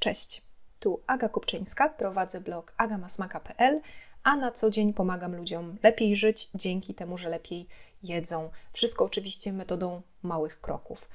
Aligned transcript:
Cześć, 0.00 0.42
tu 0.78 1.00
Aga 1.06 1.28
Kupczyńska, 1.28 1.88
prowadzę 1.88 2.40
blog 2.40 2.72
agamasmaka.pl, 2.76 3.80
a 4.22 4.36
na 4.36 4.52
co 4.52 4.70
dzień 4.70 4.94
pomagam 4.94 5.36
ludziom 5.36 5.76
lepiej 5.82 6.16
żyć 6.16 6.48
dzięki 6.54 6.94
temu, 6.94 7.18
że 7.18 7.28
lepiej 7.28 7.66
jedzą. 8.02 8.50
Wszystko 8.72 9.04
oczywiście 9.04 9.52
metodą 9.52 10.02
małych 10.22 10.60
kroków. 10.60 11.08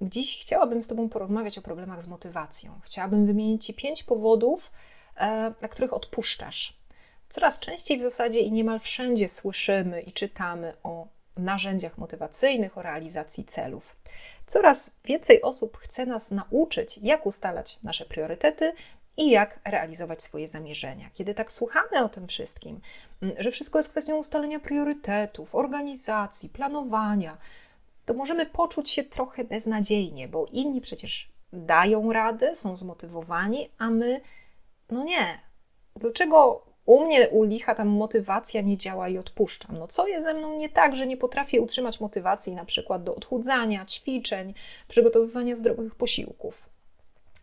Dziś 0.00 0.40
chciałabym 0.40 0.82
z 0.82 0.88
Tobą 0.88 1.08
porozmawiać 1.08 1.58
o 1.58 1.62
problemach 1.62 2.02
z 2.02 2.06
motywacją. 2.06 2.80
Chciałabym 2.82 3.26
wymienić 3.26 3.66
Ci 3.66 3.74
pięć 3.74 4.02
powodów, 4.02 4.72
e, 5.16 5.54
na 5.62 5.68
których 5.68 5.92
odpuszczasz. 5.92 6.76
Coraz 7.28 7.58
częściej 7.58 7.98
w 7.98 8.02
zasadzie 8.02 8.40
i 8.40 8.52
niemal 8.52 8.80
wszędzie 8.80 9.28
słyszymy 9.28 10.00
i 10.00 10.12
czytamy 10.12 10.72
o 10.82 11.06
narzędziach 11.36 11.98
motywacyjnych, 11.98 12.78
o 12.78 12.82
realizacji 12.82 13.44
celów. 13.44 13.96
Coraz 14.46 14.96
więcej 15.04 15.42
osób 15.42 15.76
chce 15.76 16.06
nas 16.06 16.30
nauczyć, 16.30 16.98
jak 17.02 17.26
ustalać 17.26 17.78
nasze 17.82 18.04
priorytety 18.04 18.72
i 19.16 19.30
jak 19.30 19.60
realizować 19.64 20.22
swoje 20.22 20.48
zamierzenia. 20.48 21.10
Kiedy 21.12 21.34
tak 21.34 21.52
słuchamy 21.52 22.04
o 22.04 22.08
tym 22.08 22.28
wszystkim, 22.28 22.80
mm, 23.22 23.34
że 23.38 23.50
wszystko 23.50 23.78
jest 23.78 23.88
kwestią 23.88 24.16
ustalenia 24.16 24.60
priorytetów, 24.60 25.54
organizacji, 25.54 26.48
planowania, 26.48 27.36
to 28.04 28.14
możemy 28.14 28.46
poczuć 28.46 28.90
się 28.90 29.04
trochę 29.04 29.44
beznadziejnie, 29.44 30.28
bo 30.28 30.46
inni 30.52 30.80
przecież 30.80 31.32
dają 31.52 32.12
radę, 32.12 32.54
są 32.54 32.76
zmotywowani, 32.76 33.70
a 33.78 33.90
my, 33.90 34.20
no 34.90 35.04
nie. 35.04 35.40
Dlaczego 35.96 36.63
u 36.86 37.04
mnie, 37.04 37.28
u 37.28 37.44
licha, 37.44 37.74
tam 37.74 37.88
motywacja 37.88 38.60
nie 38.60 38.76
działa 38.76 39.08
i 39.08 39.18
odpuszczam. 39.18 39.78
No 39.78 39.86
co 39.86 40.08
jest 40.08 40.24
ze 40.24 40.34
mną 40.34 40.58
nie 40.58 40.68
tak, 40.68 40.96
że 40.96 41.06
nie 41.06 41.16
potrafię 41.16 41.60
utrzymać 41.60 42.00
motywacji 42.00 42.54
na 42.54 42.64
przykład 42.64 43.04
do 43.04 43.14
odchudzania, 43.14 43.84
ćwiczeń, 43.84 44.54
przygotowywania 44.88 45.54
zdrowych 45.54 45.94
posiłków? 45.94 46.68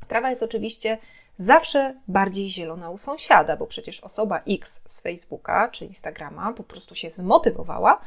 Trawa 0.08 0.30
jest 0.30 0.44
oczywiście 0.44 0.98
zawsze 1.38 1.96
bardziej 2.08 2.50
zielona 2.50 2.90
u 2.90 2.98
sąsiada, 2.98 3.58
bo 3.58 3.68
przecież 3.68 4.00
osoba 4.00 4.42
X 4.48 4.82
z 4.88 5.02
Facebooka 5.02 5.70
czy 5.70 5.86
Instagrama 5.86 6.54
po 6.54 6.64
prostu 6.64 6.96
się 6.96 7.10
zmotywowała, 7.10 8.02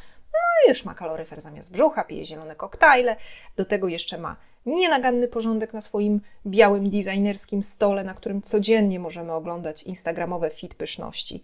no 0.63 0.69
już 0.69 0.85
ma 0.85 0.95
kaloryfer 0.95 1.41
zamiast 1.41 1.73
brzucha, 1.73 2.05
pije 2.05 2.27
zielone 2.27 2.57
koktajle, 2.57 3.17
do 3.57 3.65
tego 3.65 3.89
jeszcze 3.89 4.19
ma 4.19 4.37
nienaganny 4.67 5.29
porządek 5.29 5.73
na 5.73 5.81
swoim 5.81 6.21
białym 6.47 6.91
designerskim 6.91 7.63
stole, 7.63 8.05
na 8.05 8.15
którym 8.15 8.43
codziennie 8.43 9.01
możemy 9.01 9.33
oglądać 9.33 9.83
instagramowe 9.83 10.51
fit 10.51 10.75
pyszności. 10.75 11.43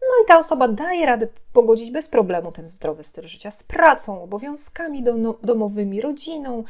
No 0.00 0.24
i 0.24 0.26
ta 0.28 0.38
osoba 0.38 0.68
daje 0.68 1.06
radę 1.06 1.28
pogodzić 1.52 1.90
bez 1.90 2.08
problemu 2.08 2.52
ten 2.52 2.66
zdrowy 2.66 3.04
styl 3.04 3.26
życia 3.26 3.50
z 3.50 3.62
pracą, 3.62 4.22
obowiązkami 4.22 5.04
domowymi, 5.42 6.00
rodziną. 6.00 6.64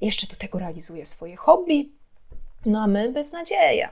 Jeszcze 0.00 0.26
do 0.26 0.36
tego 0.36 0.58
realizuje 0.58 1.06
swoje 1.06 1.36
hobby. 1.36 1.90
No 2.66 2.82
a 2.82 2.86
my 2.86 3.12
beznadzieja. 3.12 3.90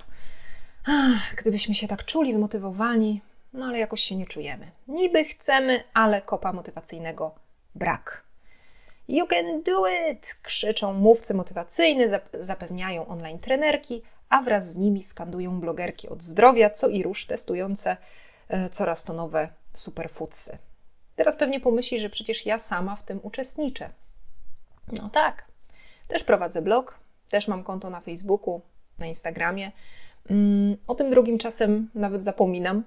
Ach, 0.87 1.35
gdybyśmy 1.37 1.75
się 1.75 1.89
tak 1.89 2.05
czuli, 2.05 2.33
zmotywowani, 2.33 3.21
no 3.53 3.67
ale 3.67 3.79
jakoś 3.79 4.01
się 4.01 4.17
nie 4.17 4.27
czujemy. 4.27 4.71
Niby 4.89 5.25
chcemy, 5.25 5.85
ale 5.95 6.23
kopa 6.23 6.53
motywacyjnego 6.53 7.35
brak. 7.75 8.23
You 9.09 9.27
can 9.27 9.63
do 9.63 9.89
it! 10.11 10.41
krzyczą 10.43 10.93
mówcy 10.93 11.35
motywacyjni, 11.35 12.05
zapewniają 12.41 13.07
online 13.07 13.39
trenerki, 13.39 14.03
a 14.29 14.43
wraz 14.43 14.73
z 14.73 14.77
nimi 14.77 15.03
skandują 15.03 15.61
blogerki 15.61 16.09
od 16.09 16.23
zdrowia, 16.23 16.71
co 16.71 16.89
i 16.89 17.03
róż 17.03 17.27
testujące 17.27 17.97
e, 18.49 18.69
coraz 18.69 19.05
to 19.05 19.13
nowe 19.13 19.49
superfoodsy. 19.75 20.59
Teraz 21.17 21.37
pewnie 21.37 21.61
pomyśli, 21.61 21.99
że 21.99 22.11
przecież 22.11 22.47
ja 22.47 22.59
sama 22.59 22.97
w 22.97 23.03
tym 23.03 23.21
uczestniczę. 23.23 23.91
No 24.93 25.09
tak. 25.09 25.45
Też 26.09 26.25
prowadzę 26.25 26.63
blog, 26.63 26.99
też 27.31 27.49
mam 27.49 27.65
konto 27.65 27.91
na 27.91 28.01
Facebooku, 28.01 28.61
na 28.99 29.07
Instagramie. 29.07 29.73
Mm, 30.31 30.77
o 30.87 30.95
tym 30.95 31.11
drugim 31.11 31.39
czasem 31.39 31.91
nawet 31.95 32.23
zapominam. 32.23 32.85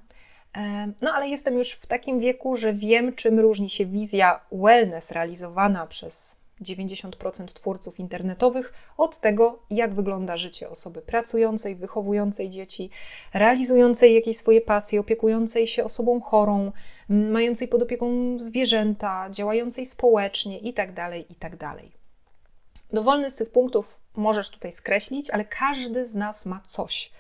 No 1.02 1.14
ale 1.14 1.28
jestem 1.28 1.58
już 1.58 1.72
w 1.72 1.86
takim 1.86 2.20
wieku, 2.20 2.58
że 2.58 2.74
wiem, 2.74 3.16
czym 3.16 3.40
różni 3.40 3.70
się 3.70 3.86
wizja 3.86 4.40
wellness 4.52 5.12
realizowana 5.12 5.88
przez 5.88 6.42
90% 6.62 7.46
twórców 7.46 8.00
internetowych 8.00 8.74
od 8.98 9.20
tego, 9.20 9.60
jak 9.70 9.94
wygląda 9.94 10.38
życie 10.38 10.70
osoby 10.70 11.02
pracującej, 11.02 11.76
wychowującej 11.76 12.50
dzieci, 12.50 12.90
realizującej 13.34 14.16
jakieś 14.16 14.38
swoje 14.38 14.62
pasje, 14.62 15.00
opiekującej 15.00 15.68
się 15.68 15.84
osobą 15.84 16.22
chorą, 16.22 16.72
mającej 17.10 17.68
pod 17.68 17.82
opieką 17.82 18.38
zwierzęta, 18.38 19.30
działającej 19.30 19.86
społecznie 19.86 20.60
itd. 20.60 20.94
Tak 20.94 21.16
itd. 21.30 21.58
Tak 21.58 21.80
Dowolny 22.94 23.32
z 23.32 23.36
tych 23.36 23.52
punktów 23.52 24.00
możesz 24.16 24.50
tutaj 24.50 24.72
skreślić, 24.72 25.30
ale 25.30 25.46
każdy 25.46 26.06
z 26.06 26.16
nas 26.16 26.46
ma 26.46 26.62
coś 26.66 27.12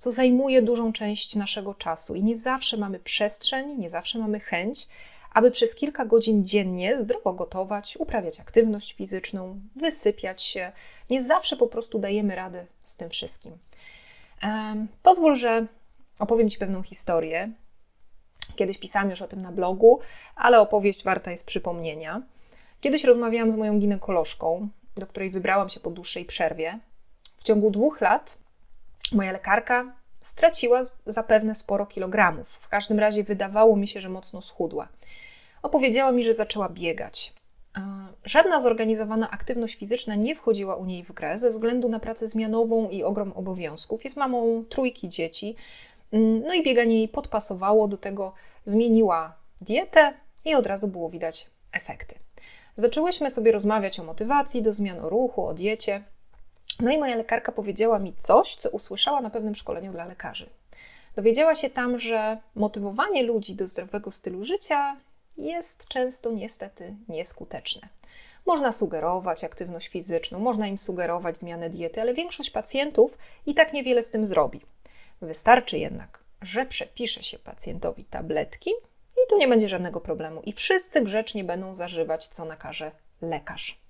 co 0.00 0.12
zajmuje 0.12 0.62
dużą 0.62 0.92
część 0.92 1.36
naszego 1.36 1.74
czasu 1.74 2.14
i 2.14 2.22
nie 2.22 2.36
zawsze 2.36 2.76
mamy 2.76 2.98
przestrzeń, 2.98 3.78
nie 3.78 3.90
zawsze 3.90 4.18
mamy 4.18 4.40
chęć, 4.40 4.88
aby 5.32 5.50
przez 5.50 5.74
kilka 5.74 6.04
godzin 6.04 6.44
dziennie 6.44 6.96
zdrowo 6.96 7.32
gotować, 7.32 7.96
uprawiać 7.96 8.40
aktywność 8.40 8.92
fizyczną, 8.92 9.60
wysypiać 9.76 10.42
się. 10.42 10.72
Nie 11.10 11.22
zawsze 11.22 11.56
po 11.56 11.66
prostu 11.66 11.98
dajemy 11.98 12.34
radę 12.34 12.66
z 12.84 12.96
tym 12.96 13.10
wszystkim. 13.10 13.58
Pozwól, 15.02 15.36
że 15.36 15.66
opowiem 16.18 16.50
Ci 16.50 16.58
pewną 16.58 16.82
historię. 16.82 17.52
Kiedyś 18.56 18.78
pisałam 18.78 19.10
już 19.10 19.22
o 19.22 19.28
tym 19.28 19.42
na 19.42 19.52
blogu, 19.52 20.00
ale 20.36 20.60
opowieść 20.60 21.04
warta 21.04 21.30
jest 21.30 21.46
przypomnienia. 21.46 22.22
Kiedyś 22.80 23.04
rozmawiałam 23.04 23.52
z 23.52 23.56
moją 23.56 23.78
ginekolożką, 23.78 24.68
do 24.96 25.06
której 25.06 25.30
wybrałam 25.30 25.70
się 25.70 25.80
po 25.80 25.90
dłuższej 25.90 26.24
przerwie. 26.24 26.78
W 27.38 27.42
ciągu 27.42 27.70
dwóch 27.70 28.00
lat 28.00 28.38
Moja 29.12 29.32
lekarka 29.32 29.92
straciła 30.20 30.82
zapewne 31.06 31.54
sporo 31.54 31.86
kilogramów. 31.86 32.48
W 32.48 32.68
każdym 32.68 32.98
razie 32.98 33.24
wydawało 33.24 33.76
mi 33.76 33.88
się, 33.88 34.00
że 34.00 34.08
mocno 34.08 34.42
schudła. 34.42 34.88
Opowiedziała 35.62 36.12
mi, 36.12 36.24
że 36.24 36.34
zaczęła 36.34 36.68
biegać. 36.68 37.34
Żadna 38.24 38.60
zorganizowana 38.60 39.30
aktywność 39.30 39.74
fizyczna 39.74 40.14
nie 40.14 40.34
wchodziła 40.34 40.76
u 40.76 40.84
niej 40.84 41.04
w 41.04 41.12
grę 41.12 41.38
ze 41.38 41.50
względu 41.50 41.88
na 41.88 42.00
pracę 42.00 42.26
zmianową 42.26 42.88
i 42.88 43.02
ogrom 43.02 43.32
obowiązków. 43.32 44.04
Jest 44.04 44.16
mamą 44.16 44.64
trójki 44.68 45.08
dzieci, 45.08 45.56
mm, 46.12 46.42
no 46.42 46.54
i 46.54 46.62
bieganie 46.62 46.96
jej 46.96 47.08
podpasowało, 47.08 47.88
do 47.88 47.96
tego 47.96 48.32
zmieniła 48.64 49.36
dietę 49.60 50.14
i 50.44 50.54
od 50.54 50.66
razu 50.66 50.88
było 50.88 51.10
widać 51.10 51.50
efekty. 51.72 52.14
Zaczęłyśmy 52.76 53.30
sobie 53.30 53.52
rozmawiać 53.52 54.00
o 54.00 54.04
motywacji 54.04 54.62
do 54.62 54.72
zmian, 54.72 54.98
o 54.98 55.08
ruchu, 55.08 55.46
o 55.46 55.54
diecie. 55.54 56.02
No 56.80 56.90
i 56.90 56.98
moja 56.98 57.16
lekarka 57.16 57.52
powiedziała 57.52 57.98
mi 57.98 58.14
coś, 58.14 58.54
co 58.54 58.70
usłyszała 58.70 59.20
na 59.20 59.30
pewnym 59.30 59.54
szkoleniu 59.54 59.92
dla 59.92 60.04
lekarzy. 60.04 60.50
Dowiedziała 61.16 61.54
się 61.54 61.70
tam, 61.70 61.98
że 61.98 62.38
motywowanie 62.54 63.22
ludzi 63.22 63.54
do 63.54 63.66
zdrowego 63.66 64.10
stylu 64.10 64.44
życia 64.44 64.96
jest 65.36 65.88
często 65.88 66.32
niestety 66.32 66.94
nieskuteczne. 67.08 67.88
Można 68.46 68.72
sugerować 68.72 69.44
aktywność 69.44 69.88
fizyczną, 69.88 70.38
można 70.38 70.66
im 70.66 70.78
sugerować 70.78 71.38
zmianę 71.38 71.70
diety, 71.70 72.00
ale 72.00 72.14
większość 72.14 72.50
pacjentów 72.50 73.18
i 73.46 73.54
tak 73.54 73.72
niewiele 73.72 74.02
z 74.02 74.10
tym 74.10 74.26
zrobi. 74.26 74.60
Wystarczy 75.22 75.78
jednak, 75.78 76.20
że 76.42 76.66
przepisze 76.66 77.22
się 77.22 77.38
pacjentowi 77.38 78.04
tabletki 78.04 78.70
i 79.12 79.30
tu 79.30 79.38
nie 79.38 79.48
będzie 79.48 79.68
żadnego 79.68 80.00
problemu, 80.00 80.42
i 80.44 80.52
wszyscy 80.52 81.00
grzecznie 81.00 81.44
będą 81.44 81.74
zażywać, 81.74 82.28
co 82.28 82.44
nakaże 82.44 82.90
lekarz. 83.22 83.80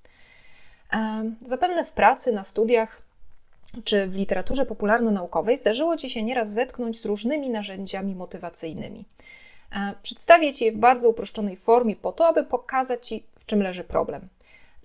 Zapewne 1.47 1.84
w 1.84 1.93
pracy, 1.93 2.33
na 2.33 2.45
studiach 2.45 3.03
czy 3.84 4.06
w 4.06 4.15
literaturze 4.15 4.67
popularno-naukowej 4.67 5.56
zdarzyło 5.56 5.97
Ci 5.97 6.11
się 6.11 6.23
nieraz 6.23 6.53
zetknąć 6.53 7.01
z 7.01 7.05
różnymi 7.05 7.51
narzędziami 7.51 8.15
motywacyjnymi. 8.15 9.05
Przedstawię 10.03 10.55
Ci 10.55 10.65
je 10.65 10.73
w 10.73 10.77
bardzo 10.77 11.09
uproszczonej 11.09 11.56
formie 11.56 11.97
po 11.97 12.12
to, 12.12 12.27
aby 12.27 12.45
pokazać 12.45 13.06
Ci, 13.06 13.25
w 13.37 13.47
czym 13.47 13.62
leży 13.62 13.84
problem. 13.84 14.29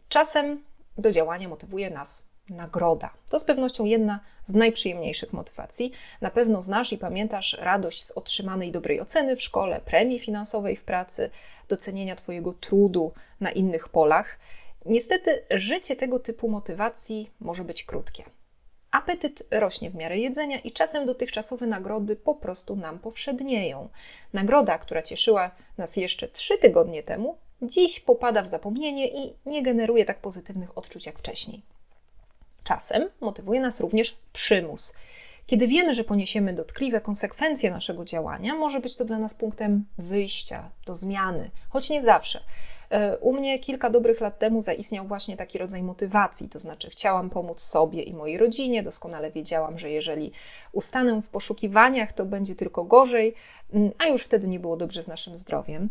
Czasem 0.10 0.64
do 0.98 1.12
działania 1.12 1.50
motywuje 1.50 1.90
nas 1.90 2.26
nagroda. 2.50 3.10
To 3.30 3.40
z 3.40 3.44
pewnością 3.44 3.86
jedna 3.86 4.20
z 4.44 4.54
najprzyjemniejszych 4.54 5.34
motywacji. 5.34 5.92
Na 6.22 6.30
pewno 6.30 6.62
znasz 6.62 6.94
i 6.94 6.98
pamiętasz 6.98 7.58
radość 7.62 8.06
z 8.06 8.12
otrzymanej 8.12 8.72
dobrej 8.72 9.02
oceny 9.02 9.36
w 9.36 9.42
szkole, 9.42 9.82
premii 9.86 10.20
finansowej 10.20 10.76
w 10.76 10.84
pracy, 10.84 11.30
docenienia 11.70 12.16
Twojego 12.16 12.54
trudu 12.54 13.12
na 13.40 13.52
innych 13.52 13.90
polach. 13.90 14.38
Niestety, 14.86 15.42
życie 15.52 15.96
tego 15.96 16.20
typu 16.20 16.50
motywacji 16.50 17.30
może 17.40 17.64
być 17.64 17.84
krótkie. 17.84 18.24
Apetyt 18.92 19.44
rośnie 19.52 19.90
w 19.90 19.96
miarę 19.96 20.18
jedzenia 20.18 20.60
i 20.60 20.72
czasem 20.72 21.06
dotychczasowe 21.06 21.68
nagrody 21.68 22.16
po 22.16 22.36
prostu 22.36 22.76
nam 22.76 23.00
powszednieją. 23.00 23.90
Nagroda, 24.34 24.78
która 24.78 25.02
cieszyła 25.02 25.52
nas 25.78 25.98
jeszcze 25.98 26.28
trzy 26.28 26.58
tygodnie 26.58 27.04
temu, 27.04 27.38
dziś 27.62 28.00
popada 28.00 28.42
w 28.42 28.48
zapomnienie 28.48 29.08
i 29.08 29.34
nie 29.46 29.64
generuje 29.64 30.06
tak 30.06 30.20
pozytywnych 30.20 30.78
odczuć 30.78 31.06
jak 31.06 31.20
wcześniej. 31.20 31.62
Czasem 32.64 33.10
motywuje 33.22 33.62
nas 33.62 33.80
również 33.80 34.18
przymus. 34.34 34.94
Kiedy 35.46 35.68
wiemy, 35.68 35.94
że 35.94 36.04
poniesiemy 36.04 36.54
dotkliwe 36.54 37.02
konsekwencje 37.02 37.72
naszego 37.72 38.06
działania, 38.06 38.54
może 38.56 38.80
być 38.80 38.96
to 38.96 39.06
dla 39.06 39.20
nas 39.20 39.34
punktem 39.34 39.86
wyjścia 39.98 40.70
do 40.86 40.96
zmiany, 40.96 41.52
choć 41.70 41.90
nie 41.90 42.02
zawsze. 42.02 42.44
E, 42.90 43.18
u 43.18 43.34
mnie 43.34 43.60
kilka 43.60 43.90
dobrych 43.90 44.22
lat 44.22 44.40
temu 44.40 44.62
zaistniał 44.62 45.06
właśnie 45.06 45.38
taki 45.38 45.58
rodzaj 45.58 45.84
motywacji, 45.84 46.50
to 46.50 46.60
znaczy 46.60 46.90
chciałam 46.90 47.30
pomóc 47.30 47.62
sobie 47.62 48.02
i 48.02 48.14
mojej 48.14 48.38
rodzinie. 48.38 48.84
Doskonale 48.84 49.32
wiedziałam, 49.32 49.80
że 49.80 49.90
jeżeli 49.90 50.32
ustanę 50.72 51.22
w 51.22 51.30
poszukiwaniach, 51.30 52.14
to 52.14 52.26
będzie 52.26 52.56
tylko 52.56 52.84
gorzej, 52.84 53.36
mm, 53.74 53.92
a 53.98 54.06
już 54.08 54.24
wtedy 54.24 54.48
nie 54.48 54.60
było 54.60 54.78
dobrze 54.78 55.04
z 55.04 55.08
naszym 55.08 55.38
zdrowiem. 55.38 55.90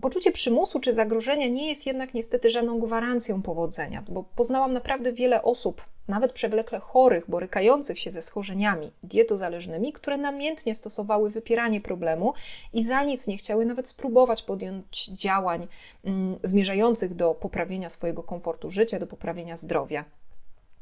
Poczucie 0.00 0.32
przymusu 0.32 0.80
czy 0.80 0.94
zagrożenia 0.94 1.48
nie 1.48 1.68
jest 1.68 1.86
jednak 1.86 2.14
niestety 2.14 2.50
żadną 2.50 2.80
gwarancją 2.80 3.42
powodzenia, 3.42 4.02
bo 4.08 4.24
poznałam 4.36 4.72
naprawdę 4.72 5.12
wiele 5.12 5.42
osób, 5.42 5.82
nawet 6.08 6.32
przewlekle 6.32 6.80
chorych, 6.80 7.30
borykających 7.30 7.98
się 7.98 8.10
ze 8.10 8.22
schorzeniami 8.22 8.92
dietozależnymi, 9.02 9.92
które 9.92 10.16
namiętnie 10.16 10.74
stosowały 10.74 11.30
wypieranie 11.30 11.80
problemu 11.80 12.34
i 12.72 12.82
za 12.84 13.02
nic 13.02 13.26
nie 13.26 13.36
chciały 13.36 13.66
nawet 13.66 13.88
spróbować 13.88 14.42
podjąć 14.42 15.06
działań 15.06 15.66
mm, 16.04 16.38
zmierzających 16.42 17.14
do 17.14 17.34
poprawienia 17.34 17.90
swojego 17.90 18.22
komfortu 18.22 18.70
życia, 18.70 18.98
do 18.98 19.06
poprawienia 19.06 19.56
zdrowia. 19.56 20.04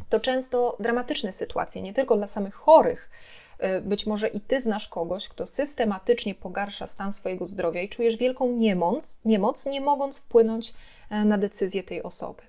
To 0.09 0.21
często 0.21 0.77
dramatyczne 0.81 1.33
sytuacje, 1.33 1.83
nie 1.83 1.93
tylko 1.93 2.17
dla 2.17 2.27
samych 2.27 2.55
chorych, 2.55 3.11
być 3.81 4.07
może 4.07 4.29
i 4.29 4.41
ty 4.41 4.61
znasz 4.61 4.89
kogoś, 4.89 5.29
kto 5.29 5.47
systematycznie 5.47 6.35
pogarsza 6.35 6.87
stan 6.87 7.13
swojego 7.13 7.47
zdrowia 7.47 7.83
i 7.83 7.89
czujesz 7.89 8.17
wielką 8.17 8.53
niemoc, 8.53 9.19
niemoc 9.25 9.67
nie 9.67 9.81
mogąc 9.81 10.21
wpłynąć 10.21 10.75
e, 11.11 11.25
na 11.25 11.39
decyzję 11.39 11.83
tej 11.83 12.03
osoby. 12.03 12.43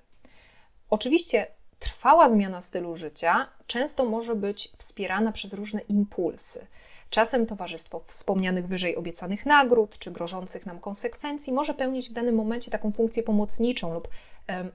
Oczywiście 0.90 1.46
trwała 1.78 2.28
zmiana 2.28 2.60
stylu 2.60 2.96
życia 2.96 3.48
często 3.66 4.04
może 4.04 4.34
być 4.34 4.72
wspierana 4.78 5.32
przez 5.32 5.52
różne 5.52 5.80
impulsy. 5.80 6.66
Czasem 7.10 7.46
towarzystwo 7.46 8.02
wspomnianych 8.06 8.66
wyżej 8.66 8.96
obiecanych 8.96 9.46
nagród 9.46 9.98
czy 9.98 10.10
grożących 10.10 10.66
nam 10.66 10.80
konsekwencji 10.80 11.52
może 11.52 11.74
pełnić 11.74 12.10
w 12.10 12.12
danym 12.12 12.34
momencie 12.34 12.70
taką 12.70 12.92
funkcję 12.92 13.22
pomocniczą 13.22 13.94
lub 13.94 14.08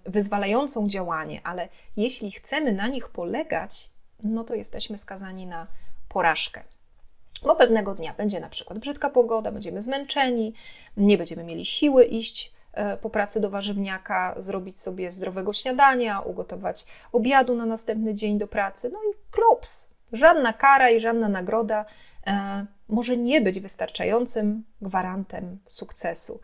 wyzwalającą 0.05 0.89
działanie, 0.89 1.41
ale 1.43 1.69
jeśli 1.97 2.31
chcemy 2.31 2.71
na 2.71 2.87
nich 2.87 3.09
polegać, 3.09 3.89
no 4.23 4.43
to 4.43 4.55
jesteśmy 4.55 4.97
skazani 4.97 5.45
na 5.45 5.67
porażkę. 6.09 6.61
Bo 7.43 7.55
pewnego 7.55 7.95
dnia 7.95 8.13
będzie 8.17 8.39
na 8.39 8.49
przykład 8.49 8.79
brzydka 8.79 9.09
pogoda, 9.09 9.51
będziemy 9.51 9.81
zmęczeni, 9.81 10.53
nie 10.97 11.17
będziemy 11.17 11.43
mieli 11.43 11.65
siły 11.65 12.03
iść 12.03 12.53
e, 12.73 12.97
po 12.97 13.09
pracy 13.09 13.39
do 13.39 13.49
warzywniaka, 13.49 14.35
zrobić 14.37 14.79
sobie 14.79 15.11
zdrowego 15.11 15.53
śniadania, 15.53 16.19
ugotować 16.19 16.85
obiadu 17.11 17.55
na 17.55 17.65
następny 17.65 18.15
dzień 18.15 18.37
do 18.37 18.47
pracy. 18.47 18.89
No 18.93 18.99
i 18.99 19.31
klops. 19.31 19.89
Żadna 20.13 20.53
kara 20.53 20.89
i 20.89 20.99
żadna 20.99 21.29
nagroda 21.29 21.85
e, 22.27 22.65
może 22.89 23.17
nie 23.17 23.41
być 23.41 23.59
wystarczającym 23.59 24.63
gwarantem 24.81 25.59
sukcesu. 25.65 26.39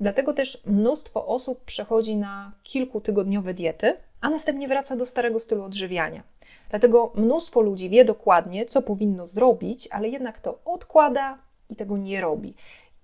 Dlatego 0.00 0.32
też 0.32 0.62
mnóstwo 0.66 1.26
osób 1.26 1.64
przechodzi 1.64 2.16
na 2.16 2.52
kilkutygodniowe 2.62 3.54
diety, 3.54 3.96
a 4.20 4.30
następnie 4.30 4.68
wraca 4.68 4.96
do 4.96 5.06
starego 5.06 5.40
stylu 5.40 5.64
odżywiania. 5.64 6.22
Dlatego 6.70 7.12
mnóstwo 7.14 7.60
ludzi 7.60 7.90
wie 7.90 8.04
dokładnie, 8.04 8.66
co 8.66 8.82
powinno 8.82 9.26
zrobić, 9.26 9.88
ale 9.90 10.08
jednak 10.08 10.40
to 10.40 10.58
odkłada 10.64 11.38
i 11.70 11.76
tego 11.76 11.96
nie 11.96 12.20
robi. 12.20 12.54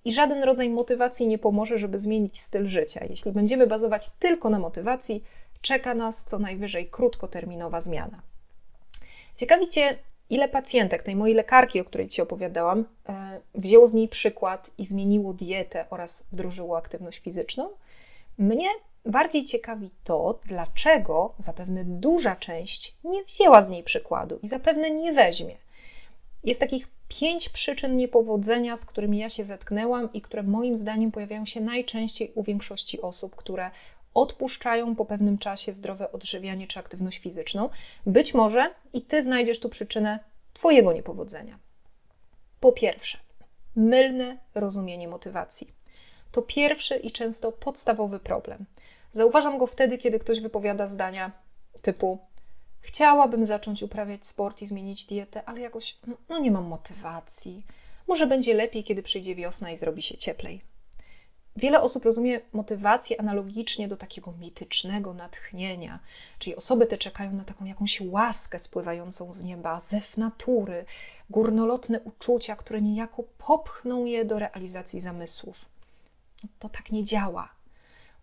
I 0.05 0.12
żaden 0.12 0.43
rodzaj 0.43 0.69
motywacji 0.69 1.26
nie 1.26 1.38
pomoże, 1.38 1.79
żeby 1.79 1.99
zmienić 1.99 2.41
styl 2.41 2.69
życia. 2.69 3.05
Jeśli 3.11 3.32
będziemy 3.32 3.67
bazować 3.67 4.11
tylko 4.11 4.50
na 4.50 4.59
motywacji, 4.59 5.25
czeka 5.61 5.94
nas 5.94 6.25
co 6.25 6.38
najwyżej 6.38 6.87
krótkoterminowa 6.91 7.81
zmiana. 7.81 8.23
Ciekawicie, 9.37 9.99
ile 10.31 10.49
pacjentek 10.49 11.03
tej 11.03 11.17
mojej 11.17 11.37
lekarki, 11.37 11.81
o 11.81 11.85
której 11.85 12.09
Ci 12.09 12.23
opowiadałam, 12.23 12.85
e, 13.09 13.41
wzięło 13.55 13.88
z 13.88 13.94
niej 13.94 14.09
przykład 14.09 14.70
i 14.79 14.87
zmieniło 14.87 15.32
dietę 15.32 15.85
oraz 15.91 16.26
wdrożyło 16.32 16.76
aktywność 16.76 17.19
fizyczną? 17.19 17.69
Mnie 18.38 18.69
Bardziej 19.06 19.44
ciekawi 19.44 19.90
to, 20.04 20.40
dlaczego 20.44 21.34
zapewne 21.38 21.84
duża 21.84 22.37
część 22.37 22.96
nie 23.04 23.25
wzięła 23.25 23.62
z 23.62 23.69
niej 23.69 23.82
przykładu 23.82 24.38
i 24.43 24.49
zapewne 24.49 24.90
nie 24.90 25.12
weźmie. 25.12 25.56
Jest 26.44 26.60
takich 26.60 26.88
pięć 27.08 27.49
przyczyn 27.49 27.96
niepowodzenia, 27.96 28.76
z 28.76 28.84
którymi 28.84 29.19
ja 29.19 29.31
się 29.31 29.44
zetknęłam 29.44 30.12
i 30.12 30.20
które 30.20 30.43
moim 30.43 30.76
zdaniem 30.76 31.12
pojawiają 31.12 31.46
się 31.46 31.60
najczęściej 31.60 32.32
u 32.34 32.43
większości 32.43 33.00
osób, 33.00 33.37
które 33.37 33.70
odpuszczają 34.14 34.96
po 34.96 35.04
pewnym 35.04 35.38
czasie 35.38 35.72
zdrowe 35.72 36.12
odżywianie 36.12 36.66
czy 36.66 36.78
aktywność 36.78 37.19
fizyczną. 37.19 37.69
Być 38.06 38.34
może 38.34 38.75
i 38.93 39.02
ty 39.02 39.22
znajdziesz 39.22 39.60
tu 39.60 39.69
przyczynę 39.69 40.19
Twojego 40.52 40.93
niepowodzenia. 40.93 41.58
Po 42.60 42.72
pierwsze, 42.72 43.19
mylne 43.76 44.38
rozumienie 44.54 45.08
motywacji. 45.08 45.72
To 46.32 46.43
pierwszy 46.43 46.96
i 46.96 47.10
często 47.10 47.52
podstawowy 47.52 48.20
problem. 48.20 48.64
Zauważam 49.12 49.59
go 49.59 49.67
wtedy, 49.67 49.99
kiedy 49.99 50.19
ktoś 50.19 50.41
wypowiada 50.41 50.87
zdania 50.87 51.32
typu: 51.82 52.19
Chciałabym 52.81 53.44
zacząć 53.44 53.82
uprawiać 53.82 54.26
sport 54.26 54.62
i 54.62 54.67
zmienić 54.67 55.06
dietę, 55.06 55.44
ale 55.44 55.61
jakoś 55.61 55.99
no, 56.06 56.17
no 56.29 56.38
nie 56.38 56.50
mam 56.50 56.64
motywacji. 56.64 57.67
Może 58.09 58.26
będzie 58.26 58.55
lepiej, 58.55 58.85
kiedy 58.85 59.03
przyjdzie 59.03 59.35
wiosna 59.35 59.70
i 59.70 59.76
zrobi 59.76 60.03
się 60.03 60.17
cieplej. 60.17 60.61
Wiele 61.56 61.81
osób 61.81 62.05
rozumie 62.05 62.41
motywację 62.53 63.20
analogicznie 63.20 63.88
do 63.88 63.97
takiego 63.97 64.32
mitycznego 64.32 65.14
natchnienia, 65.14 65.99
czyli 66.38 66.56
osoby 66.56 66.87
te 66.87 66.99
czekają 66.99 67.32
na 67.32 67.44
taką 67.44 67.64
jakąś 67.64 68.00
łaskę 68.00 68.59
spływającą 68.59 69.32
z 69.32 69.43
nieba, 69.43 69.81
zew 69.81 70.17
natury, 70.17 70.85
górnolotne 71.31 72.00
uczucia, 72.00 72.56
które 72.56 72.82
niejako 72.82 73.23
popchną 73.38 74.05
je 74.05 74.25
do 74.25 74.38
realizacji 74.38 75.00
zamysłów. 75.00 75.64
To 76.59 76.69
tak 76.69 76.93
nie 76.93 77.05
działa. 77.05 77.49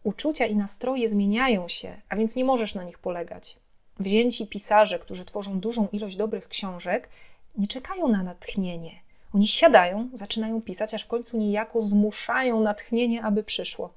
Uczucia 0.04 0.46
i 0.46 0.56
nastroje 0.56 1.10
zmieniają 1.10 1.68
się, 1.68 2.02
a 2.10 2.16
więc 2.16 2.36
nie 2.36 2.46
możesz 2.46 2.76
na 2.76 2.84
nich 2.84 3.00
polegać. 3.00 3.60
Wzięci 4.00 4.48
pisarze, 4.48 5.00
którzy 5.00 5.26
tworzą 5.26 5.60
dużą 5.60 5.88
ilość 5.92 6.18
dobrych 6.18 6.48
książek, 6.48 7.10
nie 7.58 7.68
czekają 7.68 8.08
na 8.08 8.24
natchnienie. 8.24 8.92
Oni 9.34 9.48
siadają, 9.48 10.10
zaczynają 10.14 10.62
pisać, 10.62 10.94
aż 10.94 11.04
w 11.04 11.08
końcu 11.08 11.38
niejako 11.38 11.82
zmuszają 11.82 12.62
natchnienie, 12.62 13.24
aby 13.24 13.44
przyszło. 13.44 13.94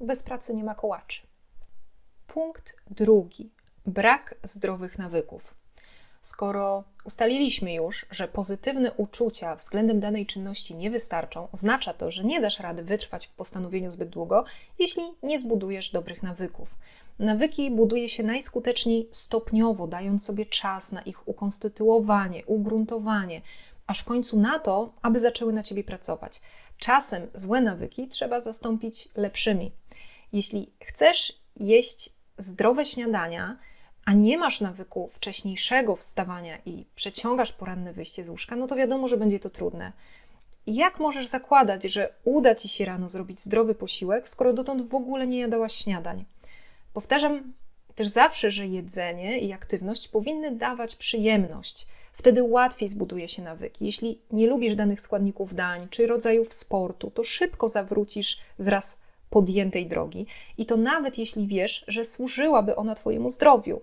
Bez 0.00 0.22
pracy 0.22 0.54
nie 0.54 0.64
ma 0.64 0.74
kołaczy. 0.74 1.22
Punkt 2.26 2.76
drugi. 2.90 3.50
Brak 3.86 4.34
zdrowych 4.42 4.98
nawyków. 4.98 5.54
Skoro 6.26 6.84
ustaliliśmy 7.04 7.74
już, 7.74 8.06
że 8.10 8.28
pozytywne 8.28 8.92
uczucia 8.92 9.56
względem 9.56 10.00
danej 10.00 10.26
czynności 10.26 10.74
nie 10.74 10.90
wystarczą, 10.90 11.48
oznacza 11.52 11.92
to, 11.92 12.10
że 12.10 12.24
nie 12.24 12.40
dasz 12.40 12.60
rady 12.60 12.82
wytrwać 12.82 13.26
w 13.26 13.34
postanowieniu 13.34 13.90
zbyt 13.90 14.08
długo, 14.08 14.44
jeśli 14.78 15.02
nie 15.22 15.38
zbudujesz 15.38 15.90
dobrych 15.90 16.22
nawyków. 16.22 16.78
Nawyki 17.18 17.70
buduje 17.70 18.08
się 18.08 18.22
najskuteczniej 18.22 19.08
stopniowo, 19.12 19.86
dając 19.86 20.24
sobie 20.24 20.46
czas 20.46 20.92
na 20.92 21.02
ich 21.02 21.28
ukonstytuowanie, 21.28 22.46
ugruntowanie, 22.46 23.42
aż 23.86 24.00
w 24.00 24.04
końcu 24.04 24.40
na 24.40 24.58
to, 24.58 24.92
aby 25.02 25.20
zaczęły 25.20 25.52
na 25.52 25.62
ciebie 25.62 25.84
pracować. 25.84 26.40
Czasem 26.78 27.26
złe 27.34 27.60
nawyki 27.60 28.08
trzeba 28.08 28.40
zastąpić 28.40 29.08
lepszymi. 29.16 29.72
Jeśli 30.32 30.72
chcesz 30.84 31.40
jeść 31.56 32.10
zdrowe 32.38 32.84
śniadania, 32.84 33.58
a 34.06 34.12
nie 34.12 34.38
masz 34.38 34.60
nawyku 34.60 35.10
wcześniejszego 35.12 35.96
wstawania 35.96 36.58
i 36.66 36.84
przeciągasz 36.94 37.52
poranne 37.52 37.92
wyjście 37.92 38.24
z 38.24 38.28
łóżka, 38.28 38.56
no 38.56 38.66
to 38.66 38.76
wiadomo, 38.76 39.08
że 39.08 39.16
będzie 39.16 39.40
to 39.40 39.50
trudne. 39.50 39.92
Jak 40.66 41.00
możesz 41.00 41.26
zakładać, 41.26 41.84
że 41.84 42.12
uda 42.24 42.54
ci 42.54 42.68
się 42.68 42.84
rano 42.84 43.08
zrobić 43.08 43.38
zdrowy 43.38 43.74
posiłek, 43.74 44.28
skoro 44.28 44.52
dotąd 44.52 44.88
w 44.88 44.94
ogóle 44.94 45.26
nie 45.26 45.38
jadałaś 45.38 45.72
śniadań? 45.72 46.24
Powtarzam 46.92 47.52
też 47.94 48.08
zawsze, 48.08 48.50
że 48.50 48.66
jedzenie 48.66 49.38
i 49.38 49.52
aktywność 49.52 50.08
powinny 50.08 50.50
dawać 50.50 50.96
przyjemność. 50.96 51.86
Wtedy 52.12 52.42
łatwiej 52.42 52.88
zbuduje 52.88 53.28
się 53.28 53.42
nawyki. 53.42 53.84
Jeśli 53.86 54.18
nie 54.30 54.46
lubisz 54.46 54.74
danych 54.74 55.00
składników 55.00 55.54
dań 55.54 55.88
czy 55.90 56.06
rodzajów 56.06 56.52
sportu, 56.52 57.10
to 57.10 57.24
szybko 57.24 57.68
zawrócisz 57.68 58.40
z 58.58 58.68
raz 58.68 59.00
podjętej 59.30 59.86
drogi 59.86 60.26
i 60.58 60.66
to 60.66 60.76
nawet 60.76 61.18
jeśli 61.18 61.46
wiesz, 61.46 61.84
że 61.88 62.04
służyłaby 62.04 62.76
ona 62.76 62.94
Twojemu 62.94 63.30
zdrowiu. 63.30 63.80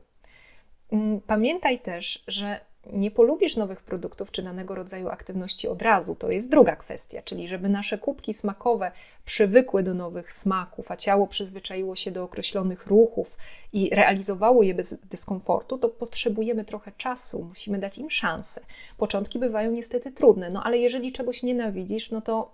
Mm, 0.92 1.22
pamiętaj 1.22 1.80
też, 1.80 2.24
że 2.28 2.60
nie 2.94 3.12
polubisz 3.12 3.56
nowych 3.56 3.82
produktów 3.82 4.32
czy 4.32 4.44
danego 4.44 4.76
rodzaju 4.76 5.10
aktywności 5.10 5.68
od 5.68 5.82
razu. 5.82 6.16
To 6.16 6.32
jest 6.32 6.52
druga 6.52 6.76
kwestia, 6.76 7.22
czyli 7.22 7.48
żeby 7.48 7.70
nasze 7.70 7.98
kubki 7.98 8.34
smakowe 8.34 8.92
przywykły 9.26 9.84
do 9.84 9.94
nowych 9.94 10.34
smaków, 10.34 10.92
a 10.92 10.96
ciało 10.96 11.28
przyzwyczaiło 11.28 11.96
się 11.96 12.12
do 12.12 12.24
określonych 12.24 12.88
ruchów 12.88 13.38
i 13.74 13.90
realizowało 13.90 14.64
je 14.64 14.74
bez 14.74 14.94
dyskomfortu, 15.10 15.78
to 15.78 15.90
potrzebujemy 15.90 16.66
trochę 16.66 16.92
czasu, 16.98 17.44
musimy 17.50 17.78
dać 17.78 17.98
im 17.98 18.12
szansę. 18.12 18.62
Początki 18.98 19.40
bywają 19.40 19.72
niestety 19.72 20.12
trudne, 20.12 20.50
no 20.50 20.64
ale 20.64 20.78
jeżeli 20.78 21.12
czegoś 21.12 21.44
nienawidzisz, 21.44 22.12
no 22.12 22.22
to 22.22 22.52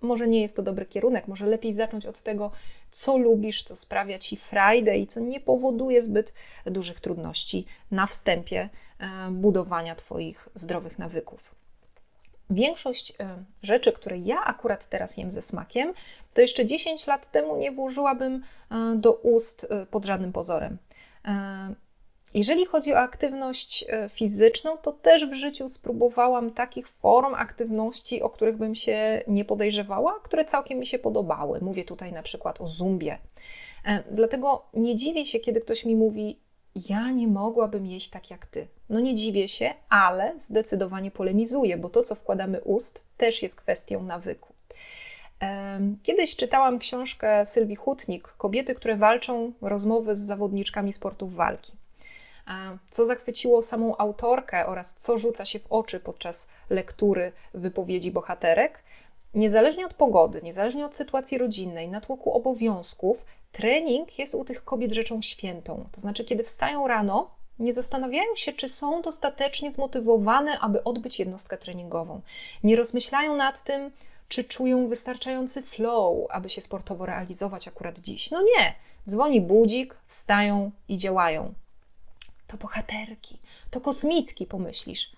może 0.00 0.28
nie 0.28 0.40
jest 0.40 0.56
to 0.56 0.62
dobry 0.62 0.86
kierunek, 0.86 1.28
może 1.28 1.46
lepiej 1.46 1.72
zacząć 1.72 2.06
od 2.06 2.22
tego, 2.22 2.50
co 2.90 3.16
lubisz, 3.16 3.62
co 3.62 3.76
sprawia 3.76 4.18
ci 4.18 4.36
frajdę 4.36 4.98
i 4.98 5.06
co 5.06 5.20
nie 5.20 5.40
powoduje 5.40 6.02
zbyt 6.02 6.32
dużych 6.66 7.00
trudności 7.00 7.66
na 7.90 8.06
wstępie 8.06 8.68
e, 8.98 9.30
budowania 9.30 9.94
Twoich 9.94 10.48
zdrowych 10.54 10.98
nawyków. 10.98 11.54
większość 12.50 13.16
rzeczy, 13.62 13.92
które 13.92 14.18
ja 14.18 14.44
akurat 14.44 14.88
teraz 14.88 15.16
jem 15.16 15.30
ze 15.30 15.42
smakiem, 15.42 15.94
to 16.34 16.40
jeszcze 16.40 16.66
10 16.66 17.06
lat 17.06 17.30
temu 17.30 17.56
nie 17.56 17.72
włożyłabym 17.72 18.44
do 18.96 19.12
ust 19.12 19.68
pod 19.90 20.04
żadnym 20.04 20.32
pozorem. 20.32 20.78
Jeżeli 22.34 22.66
chodzi 22.66 22.94
o 22.94 22.98
aktywność 22.98 23.84
e, 23.88 24.08
fizyczną, 24.08 24.76
to 24.76 24.92
też 24.92 25.26
w 25.26 25.32
życiu 25.32 25.68
spróbowałam 25.68 26.50
takich 26.50 26.88
form 26.88 27.34
aktywności, 27.34 28.22
o 28.22 28.30
których 28.30 28.56
bym 28.56 28.74
się 28.74 29.22
nie 29.28 29.44
podejrzewała, 29.44 30.20
które 30.22 30.44
całkiem 30.44 30.78
mi 30.78 30.86
się 30.86 30.98
podobały. 30.98 31.60
Mówię 31.60 31.84
tutaj 31.84 32.12
na 32.12 32.22
przykład 32.22 32.60
o 32.60 32.68
zumbie. 32.68 33.18
E, 33.84 34.02
dlatego 34.10 34.64
nie 34.74 34.96
dziwię 34.96 35.26
się, 35.26 35.40
kiedy 35.40 35.60
ktoś 35.60 35.84
mi 35.84 35.96
mówi: 35.96 36.38
Ja 36.88 37.10
nie 37.10 37.28
mogłabym 37.28 37.86
jeść 37.86 38.10
tak 38.10 38.30
jak 38.30 38.46
ty. 38.46 38.66
No 38.88 39.00
nie 39.00 39.14
dziwię 39.14 39.48
się, 39.48 39.74
ale 39.88 40.34
zdecydowanie 40.40 41.10
polemizuję, 41.10 41.76
bo 41.76 41.88
to, 41.88 42.02
co 42.02 42.14
wkładamy 42.14 42.60
ust, 42.60 43.04
też 43.16 43.42
jest 43.42 43.56
kwestią 43.56 44.02
nawyku. 44.02 44.54
Kiedyś 46.02 46.36
czytałam 46.36 46.78
książkę 46.78 47.46
Sylwii 47.46 47.76
Hutnik, 47.76 48.28
Kobiety, 48.28 48.74
które 48.74 48.96
walczą, 48.96 49.52
rozmowy 49.60 50.16
z 50.16 50.18
zawodniczkami 50.18 50.92
sportów 50.92 51.34
walki 51.34 51.79
co 52.90 53.06
zachwyciło 53.06 53.62
samą 53.62 53.96
autorkę 53.96 54.66
oraz 54.66 54.94
co 54.94 55.18
rzuca 55.18 55.44
się 55.44 55.58
w 55.58 55.72
oczy 55.72 56.00
podczas 56.00 56.48
lektury 56.70 57.32
wypowiedzi 57.54 58.10
bohaterek. 58.10 58.82
Niezależnie 59.34 59.86
od 59.86 59.94
pogody, 59.94 60.40
niezależnie 60.42 60.86
od 60.86 60.94
sytuacji 60.94 61.38
rodzinnej, 61.38 61.88
natłoku 61.88 62.32
obowiązków, 62.32 63.24
trening 63.52 64.18
jest 64.18 64.34
u 64.34 64.44
tych 64.44 64.64
kobiet 64.64 64.92
rzeczą 64.92 65.22
świętą. 65.22 65.84
To 65.92 66.00
znaczy, 66.00 66.24
kiedy 66.24 66.44
wstają 66.44 66.88
rano, 66.88 67.30
nie 67.58 67.72
zastanawiają 67.74 68.36
się, 68.36 68.52
czy 68.52 68.68
są 68.68 69.02
dostatecznie 69.02 69.72
zmotywowane, 69.72 70.58
aby 70.60 70.84
odbyć 70.84 71.18
jednostkę 71.18 71.58
treningową. 71.58 72.20
Nie 72.64 72.76
rozmyślają 72.76 73.36
nad 73.36 73.62
tym, 73.62 73.90
czy 74.28 74.44
czują 74.44 74.88
wystarczający 74.88 75.62
flow, 75.62 76.26
aby 76.30 76.48
się 76.48 76.60
sportowo 76.60 77.06
realizować 77.06 77.68
akurat 77.68 77.98
dziś. 77.98 78.30
No 78.30 78.42
nie. 78.42 78.74
Dzwoni 79.08 79.40
budzik, 79.40 79.96
wstają 80.06 80.70
i 80.88 80.96
działają 80.96 81.54
to 82.50 82.56
bohaterki, 82.56 83.38
to 83.70 83.80
kosmitki, 83.80 84.46
pomyślisz. 84.46 85.12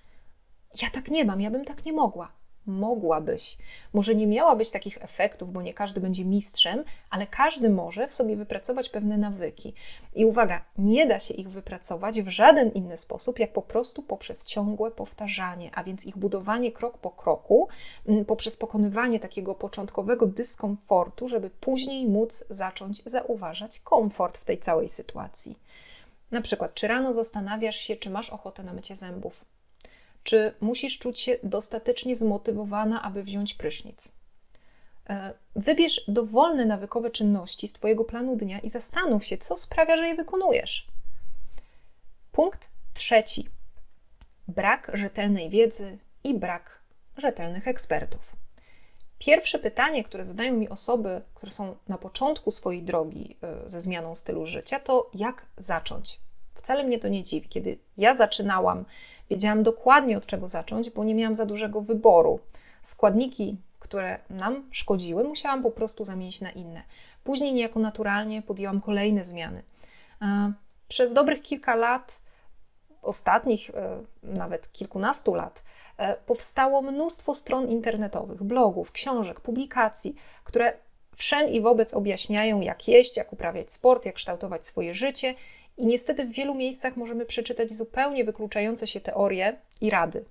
Ja 0.82 0.90
tak 0.90 1.08
nie 1.08 1.24
mam, 1.24 1.40
ja 1.40 1.50
bym 1.50 1.64
tak 1.64 1.84
nie 1.84 1.92
mogła. 1.92 2.32
Mogłabyś. 2.66 3.58
Może 3.92 4.14
nie 4.14 4.26
miałabyś 4.26 4.70
takich 4.70 5.04
efektów, 5.04 5.52
bo 5.52 5.62
nie 5.62 5.74
każdy 5.74 6.00
będzie 6.00 6.24
mistrzem, 6.24 6.84
ale 7.10 7.26
każdy 7.26 7.70
może 7.70 8.08
w 8.08 8.14
sobie 8.14 8.36
wypracować 8.36 8.88
pewne 8.88 9.18
nawyki. 9.18 9.74
I 10.14 10.24
uwaga, 10.24 10.64
nie 10.78 11.06
da 11.06 11.18
się 11.18 11.34
ich 11.34 11.48
wypracować 11.48 12.22
w 12.22 12.28
żaden 12.28 12.70
inny 12.70 12.96
sposób, 12.96 13.38
jak 13.38 13.52
po 13.52 13.62
prostu 13.62 14.02
poprzez 14.02 14.44
ciągłe 14.44 14.90
powtarzanie, 14.90 15.70
a 15.74 15.84
więc 15.84 16.04
ich 16.04 16.18
budowanie 16.18 16.72
krok 16.72 16.98
po 16.98 17.10
kroku, 17.10 17.68
mm, 18.06 18.24
poprzez 18.24 18.56
pokonywanie 18.56 19.20
takiego 19.20 19.54
początkowego 19.54 20.26
dyskomfortu, 20.26 21.28
żeby 21.28 21.50
później 21.50 22.06
móc 22.06 22.44
zacząć 22.48 23.02
zauważać 23.06 23.80
komfort 23.80 24.38
w 24.38 24.44
tej 24.44 24.58
całej 24.58 24.88
sytuacji. 24.88 25.58
Na 26.32 26.40
przykład, 26.40 26.74
czy 26.74 26.88
rano 26.88 27.12
zastanawiasz 27.12 27.76
się, 27.76 27.96
czy 27.96 28.10
masz 28.10 28.30
ochotę 28.30 28.62
na 28.62 28.72
mycie 28.72 28.96
zębów? 28.96 29.44
Czy 30.22 30.54
musisz 30.60 30.98
czuć 30.98 31.20
się 31.20 31.36
dostatecznie 31.42 32.16
zmotywowana, 32.16 33.02
aby 33.02 33.22
wziąć 33.22 33.54
prysznic? 33.54 34.12
E, 35.08 35.34
wybierz 35.56 36.04
dowolne 36.08 36.64
nawykowe 36.64 37.10
czynności 37.10 37.68
z 37.68 37.72
Twojego 37.72 38.04
planu 38.04 38.36
dnia 38.36 38.58
i 38.58 38.68
zastanów 38.68 39.24
się, 39.24 39.38
co 39.38 39.56
sprawia, 39.56 39.96
że 39.96 40.06
je 40.06 40.14
wykonujesz. 40.14 40.86
Punkt 42.32 42.68
trzeci. 42.94 43.48
Brak 44.48 44.90
rzetelnej 44.94 45.50
wiedzy 45.50 45.98
i 46.24 46.34
brak 46.34 46.82
rzetelnych 47.16 47.68
ekspertów. 47.68 48.41
Pierwsze 49.26 49.58
pytanie, 49.58 50.04
które 50.04 50.24
zadają 50.24 50.54
mi 50.56 50.68
osoby, 50.68 51.22
które 51.34 51.52
są 51.52 51.76
na 51.88 51.98
początku 51.98 52.50
swojej 52.50 52.82
drogi 52.82 53.36
e, 53.42 53.68
ze 53.68 53.80
zmianą 53.80 54.14
stylu 54.14 54.46
życia, 54.46 54.80
to 54.80 55.10
jak 55.14 55.46
zacząć? 55.56 56.20
Wcale 56.54 56.84
mnie 56.84 56.98
to 56.98 57.08
nie 57.08 57.22
dziwi. 57.22 57.48
Kiedy 57.48 57.78
ja 57.96 58.14
zaczynałam, 58.14 58.84
wiedziałam 59.30 59.62
dokładnie 59.62 60.16
od 60.16 60.26
czego 60.26 60.48
zacząć, 60.48 60.90
bo 60.90 61.04
nie 61.04 61.14
miałam 61.14 61.34
za 61.34 61.46
dużego 61.46 61.80
wyboru. 61.80 62.40
Składniki, 62.82 63.56
które 63.78 64.18
nam 64.30 64.68
szkodziły, 64.70 65.24
musiałam 65.24 65.62
po 65.62 65.70
prostu 65.70 66.04
zamienić 66.04 66.40
na 66.40 66.50
inne. 66.50 66.82
Później 67.24 67.54
niejako 67.54 67.80
naturalnie 67.80 68.42
podjęłam 68.42 68.80
kolejne 68.80 69.24
zmiany. 69.24 69.62
E, 70.22 70.52
przez 70.88 71.12
dobrych 71.12 71.42
kilka 71.42 71.74
lat, 71.74 72.20
ostatnich 73.02 73.70
e, 73.70 74.02
nawet 74.22 74.72
kilkunastu 74.72 75.34
lat, 75.34 75.64
powstało 76.26 76.82
mnóstwo 76.82 77.34
stron 77.34 77.68
internetowych, 77.68 78.42
blogów, 78.42 78.92
książek, 78.92 79.40
publikacji, 79.40 80.14
które 80.44 80.72
wszem 81.16 81.48
i 81.48 81.60
wobec 81.60 81.94
objaśniają, 81.94 82.60
jak 82.60 82.88
jeść, 82.88 83.16
jak 83.16 83.32
uprawiać 83.32 83.72
sport, 83.72 84.06
jak 84.06 84.14
kształtować 84.14 84.66
swoje 84.66 84.94
życie. 84.94 85.34
I 85.76 85.86
niestety 85.86 86.24
w 86.24 86.32
wielu 86.32 86.54
miejscach 86.54 86.96
możemy 86.96 87.26
przeczytać 87.26 87.72
zupełnie 87.72 88.24
wykluczające 88.24 88.86
się 88.86 89.00
teorie 89.00 89.56
i 89.80 89.90
rady. 89.90 90.24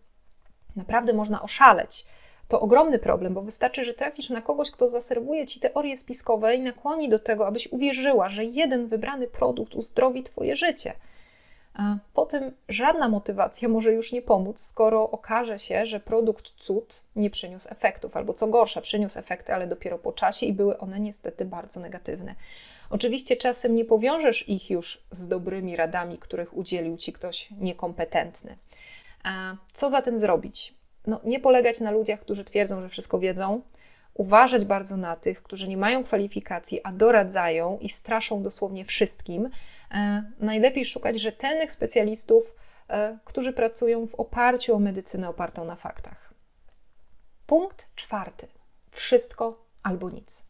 Naprawdę 0.76 1.14
można 1.14 1.42
oszaleć. 1.42 2.06
To 2.48 2.60
ogromny 2.60 3.00
problem, 3.00 3.34
bo 3.34 3.42
wystarczy, 3.42 3.84
że 3.84 3.94
trafisz 3.94 4.30
na 4.30 4.42
kogoś, 4.42 4.72
kto 4.72 4.88
zaserwuje 4.88 5.46
ci 5.46 5.60
teorie 5.60 5.98
spiskowe 5.98 6.56
i 6.56 6.60
nakłoni 6.60 7.10
do 7.10 7.20
tego, 7.20 7.48
abyś 7.48 7.68
uwierzyła, 7.72 8.30
że 8.30 8.46
jeden 8.46 8.88
wybrany 8.88 9.28
produkt 9.28 9.76
uzdrowi 9.76 10.24
Twoje 10.24 10.56
życie– 10.56 10.94
a 11.82 11.98
potem 12.14 12.52
żadna 12.70 13.10
motywacja 13.10 13.70
może 13.70 13.94
już 13.94 14.12
nie 14.12 14.22
pomóc, 14.22 14.60
skoro 14.60 15.12
okaże 15.12 15.60
się, 15.60 15.86
że 15.86 16.00
produkt 16.00 16.52
cud 16.52 17.04
nie 17.16 17.30
przyniósł 17.30 17.68
efektów, 17.72 18.18
albo 18.18 18.34
co 18.34 18.48
gorsza, 18.48 18.82
przyniósł 18.82 19.20
efekty, 19.20 19.54
ale 19.54 19.68
dopiero 19.68 20.00
po 20.00 20.12
czasie 20.12 20.46
i 20.46 20.54
były 20.54 20.78
one 20.78 21.00
niestety 21.00 21.46
bardzo 21.46 21.80
negatywne. 21.80 22.36
Oczywiście 22.90 23.38
czasem 23.38 23.76
nie 23.76 23.86
powiążesz 23.86 24.50
ich 24.50 24.70
już 24.70 25.04
z 25.12 25.28
dobrymi 25.28 25.76
radami, 25.76 26.18
których 26.18 26.58
udzielił 26.58 26.98
ci 26.98 27.14
ktoś 27.14 27.50
niekompetentny. 27.52 28.58
A 29.24 29.56
co 29.74 29.90
zatem 29.90 30.20
zrobić? 30.20 30.74
No, 31.08 31.20
nie 31.24 31.40
polegać 31.40 31.80
na 31.80 31.92
ludziach, 31.92 32.20
którzy 32.20 32.44
twierdzą, 32.44 32.82
że 32.82 32.90
wszystko 32.90 33.20
wiedzą, 33.20 33.62
uważać 34.14 34.66
bardzo 34.66 34.98
na 34.98 35.16
tych, 35.16 35.44
którzy 35.44 35.68
nie 35.68 35.78
mają 35.78 36.04
kwalifikacji, 36.04 36.82
a 36.84 36.92
doradzają 36.92 37.78
i 37.82 37.90
straszą 37.90 38.44
dosłownie 38.44 38.86
wszystkim, 38.86 39.50
najlepiej 40.40 40.86
szukać 40.86 41.20
rzetelnych 41.20 41.72
specjalistów, 41.72 42.56
e, 42.88 43.18
którzy 43.26 43.54
pracują 43.54 44.08
w 44.08 44.16
oparciu 44.16 44.76
o 44.76 44.80
medycynę 44.80 45.30
opartą 45.30 45.66
na 45.66 45.76
faktach. 45.76 46.34
Punkt 47.48 47.88
czwarty. 47.96 48.48
Wszystko 48.92 49.66
albo 49.84 50.10
nic. 50.10 50.46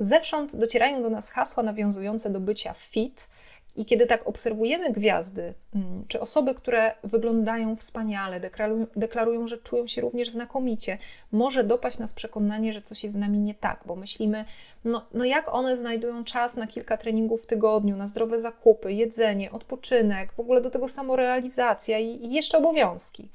Zewsząd 0.00 0.56
docierają 0.56 1.02
do 1.02 1.10
nas 1.10 1.30
hasła 1.30 1.62
nawiązujące 1.62 2.30
do 2.30 2.40
bycia 2.40 2.72
fit, 2.72 3.28
i 3.76 3.84
kiedy 3.84 4.06
tak 4.06 4.28
obserwujemy 4.28 4.92
gwiazdy, 4.92 5.54
mm, 5.74 6.04
czy 6.08 6.20
osoby, 6.20 6.54
które 6.54 6.94
wyglądają 7.04 7.76
wspaniale, 7.76 8.40
deklarują, 8.40 8.86
deklarują, 8.96 9.46
że 9.46 9.58
czują 9.58 9.86
się 9.86 10.00
również 10.00 10.30
znakomicie, 10.30 10.98
może 11.32 11.64
dopaść 11.64 11.98
nas 11.98 12.12
przekonanie, 12.12 12.72
że 12.72 12.82
coś 12.82 13.04
jest 13.04 13.14
z 13.14 13.18
nami 13.18 13.38
nie 13.38 13.54
tak, 13.54 13.82
bo 13.86 13.96
myślimy, 13.96 14.44
no, 14.84 15.06
no 15.14 15.24
jak 15.24 15.54
one 15.54 15.76
znajdują 15.76 16.24
czas 16.24 16.56
na 16.56 16.66
kilka 16.66 16.96
treningów 16.96 17.42
w 17.42 17.46
tygodniu, 17.46 17.96
na 17.96 18.06
zdrowe 18.06 18.40
zakupy, 18.40 18.92
jedzenie, 18.92 19.50
odpoczynek, 19.50 20.32
w 20.32 20.40
ogóle 20.40 20.60
do 20.60 20.70
tego 20.70 20.88
samorealizacja 20.88 21.98
i, 21.98 22.26
i 22.26 22.32
jeszcze 22.32 22.58
obowiązki. 22.58 23.28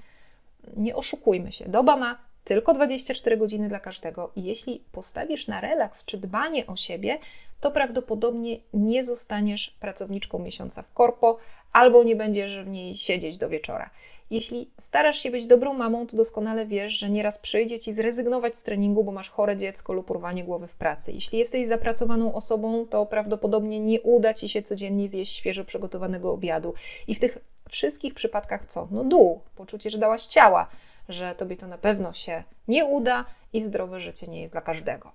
Nie 0.78 0.96
oszukujmy 0.96 1.52
się, 1.52 1.66
doba 1.70 1.98
ma 1.98 2.28
tylko 2.44 2.74
24 2.74 3.38
godziny 3.38 3.68
dla 3.68 3.80
każdego 3.80 4.32
i 4.36 4.44
jeśli 4.44 4.84
postawisz 4.92 5.48
na 5.48 5.62
relaks 5.62 6.06
czy 6.06 6.18
dbanie 6.18 6.68
o 6.68 6.76
siebie, 6.76 7.20
to 7.60 7.72
prawdopodobnie 7.72 8.60
nie 8.74 9.04
zostaniesz 9.04 9.70
pracowniczką 9.80 10.40
miesiąca 10.40 10.82
w 10.82 10.94
korpo 10.94 11.38
albo 11.74 12.04
nie 12.04 12.16
będziesz 12.16 12.60
w 12.60 12.68
niej 12.68 12.96
siedzieć 12.96 13.38
do 13.38 13.50
wieczora. 13.50 13.90
Jeśli 14.30 14.72
starasz 14.80 15.20
się 15.20 15.32
być 15.32 15.46
dobrą 15.46 15.74
mamą, 15.74 16.08
to 16.08 16.18
doskonale 16.18 16.66
wiesz, 16.66 16.94
że 16.94 17.10
nieraz 17.10 17.38
przyjdzie 17.38 17.80
ci 17.80 17.94
zrezygnować 17.94 18.56
z 18.56 18.64
treningu, 18.64 19.04
bo 19.04 19.12
masz 19.12 19.30
chore 19.30 19.58
dziecko 19.58 19.94
lub 19.94 20.12
urwanie 20.12 20.44
głowy 20.44 20.68
w 20.68 20.76
pracy. 20.76 21.12
Jeśli 21.12 21.40
jesteś 21.40 21.68
zapracowaną 21.68 22.34
osobą, 22.34 22.86
to 22.86 23.06
prawdopodobnie 23.06 23.80
nie 23.80 24.02
uda 24.02 24.34
ci 24.34 24.50
się 24.50 24.62
codziennie 24.62 25.08
zjeść 25.08 25.36
świeżo 25.36 25.66
przygotowanego 25.66 26.32
obiadu. 26.32 26.74
I 27.08 27.16
w 27.16 27.20
tych 27.20 27.38
wszystkich 27.70 28.14
przypadkach 28.14 28.66
co? 28.66 28.88
No 28.92 29.04
dół, 29.04 29.42
poczucie, 29.56 29.90
że 29.90 29.98
dałaś 29.98 30.26
ciała, 30.26 30.70
że 31.10 31.36
tobie 31.36 31.58
to 31.58 31.68
na 31.68 31.78
pewno 31.78 32.14
się 32.14 32.44
nie 32.68 32.86
uda 32.86 33.26
i 33.54 33.62
zdrowe 33.62 34.00
życie 34.00 34.28
nie 34.28 34.42
jest 34.42 34.54
dla 34.54 34.62
każdego. 34.62 35.12